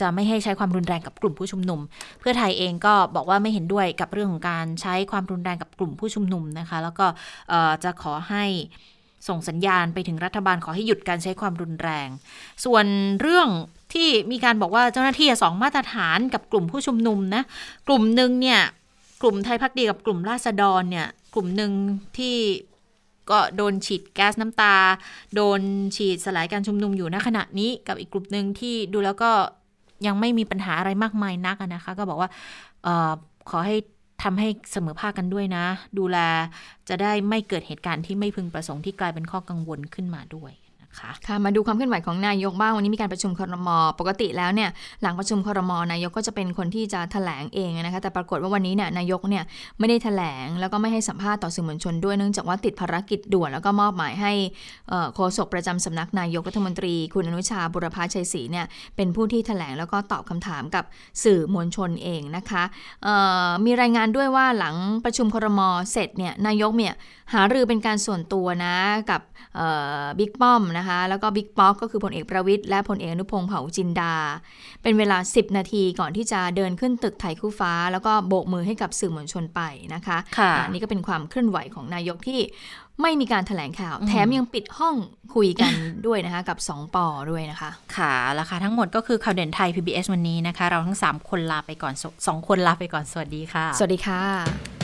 [0.00, 1.80] จะไม่ให้ใช้ความรุนแรงกับกลุ่มผู้ชุมนุม
[2.20, 7.06] เพื่อไทยเองก็บอกว่าไม่เห็นด้วยกับเรื่องของการใช้ความรุนแรงกับกลุ่มผู้ชุมนุมนะคะ แล้วก็
[7.84, 8.44] จะขอให้
[9.28, 12.08] ส่งสัญญาณไปถึงรัฐบาลขอให้หยุดการใช้ความรุนแรง
[12.64, 12.84] ส่วน
[13.20, 13.48] เรื่อง
[13.92, 17.42] ที่มีการบอกว่าเจ้าหน้าที่สองมาตรฐานกับกลุ่มผู้ชุมนุมนะ
[17.86, 18.60] กลุ่มหนึ่งเนี่ย
[19.22, 21.72] กลุ่มไทยพักดีกับกลุ่มราษฎรเนี่ยกลุ่มหนึ่ง
[22.18, 22.36] ที่
[23.30, 24.76] ก็โดนฉีดแก๊สน้ำตา
[25.34, 25.60] โดน
[25.96, 29.30] ฉีดสลายการชุมนุมอยู่ณขณะนี้กับอีกกลุ่มหนึ่งที่ดูแล้วก็
[30.06, 32.30] ยังไม่มีปัญหาอะไรมากมายนักนะคะ ก็บอกว่า
[32.86, 33.12] ออ
[33.50, 33.76] ขอให้
[34.22, 35.64] ทำให้เสมอภาคกันด้วยนะ
[35.98, 36.18] ดูแล
[36.88, 40.52] จะได้ไม่เกิดเหตุการณ์ที่ไม่พึงประสงค์ที่กลายเป็นข้อกังวลขึ้นมาด้วย
[41.00, 43.68] คะค่ะมาดูความเคลื่อนไหวของนายกบ้างวันนี้มีการประชุมครม
[43.98, 44.70] ปกติแล้วเนี่ย
[45.02, 49.44] หลังประชุมครมนายกก็จะเป็นคนที่จะแถลงเองนะคะแต่ปรากฏว่าวันนี้เนี่ยนายกเนี่ย
[49.78, 54.32] ไม่ได้แถลงแล้วก็ไม่ให้สัมภาษณ์ต่อสื่อมวลชนด้วยเนื่องจากว่าติดภารกิจด่วนแล้วก็มอบหมายให้
[55.14, 58.66] โฆษกประจำสำนักนายกรัฐมนตรี คุณอนุชาบุรพาชัยศรีเนี่ย
[58.96, 60.84] เป็นผู้ที่แถลงแล้วก็ตอบคำถามกับ
[61.24, 62.62] สื่อมวลชนเองนะคะ
[63.64, 64.74] มีรายงานด้วยว่าหลัง
[65.04, 65.60] ประชุมครม
[65.92, 66.94] เสร็จเนี่ยนายกเนี่ย
[67.34, 68.76] หารือเป็นการส่วนตัวนะ
[69.10, 69.20] กับ
[70.18, 74.14] บิ๊กป้อมนะคะแล้วก็บิ๊กป๊อกก็คือพลเอกประวิทย์และพลเอกอนุพงษ์เผ่าจินดา
[74.82, 79.60] เป็นเวลา 10 นาทีก่อนที่จะเดินขึ้นตึกไทยคู่ฟ้า แล้วก็โบกมือให้กับสื่อมวลชนไป
[79.94, 82.40] นะคะค่ะอ่นี่ก็เป็นความเคลื่อนไหวของนายกที่
[83.02, 84.96] ไม่มีการถแถลงข่าว แถมยังปิดห้อง
[85.34, 85.72] คุยกัน
[86.06, 94.83] ด้วยนะคะ กับ 2ปอด้วยนะคะ ค่ะแล้วค่ะทั้งหมดก็คือข่าวเด่นไทย PBS วันนี้นะคะ เราทั้ง 3 คนลาไปก่อนสสองคนลาไปก่อน สวัสดีค่ะ สวัสดีค่ะ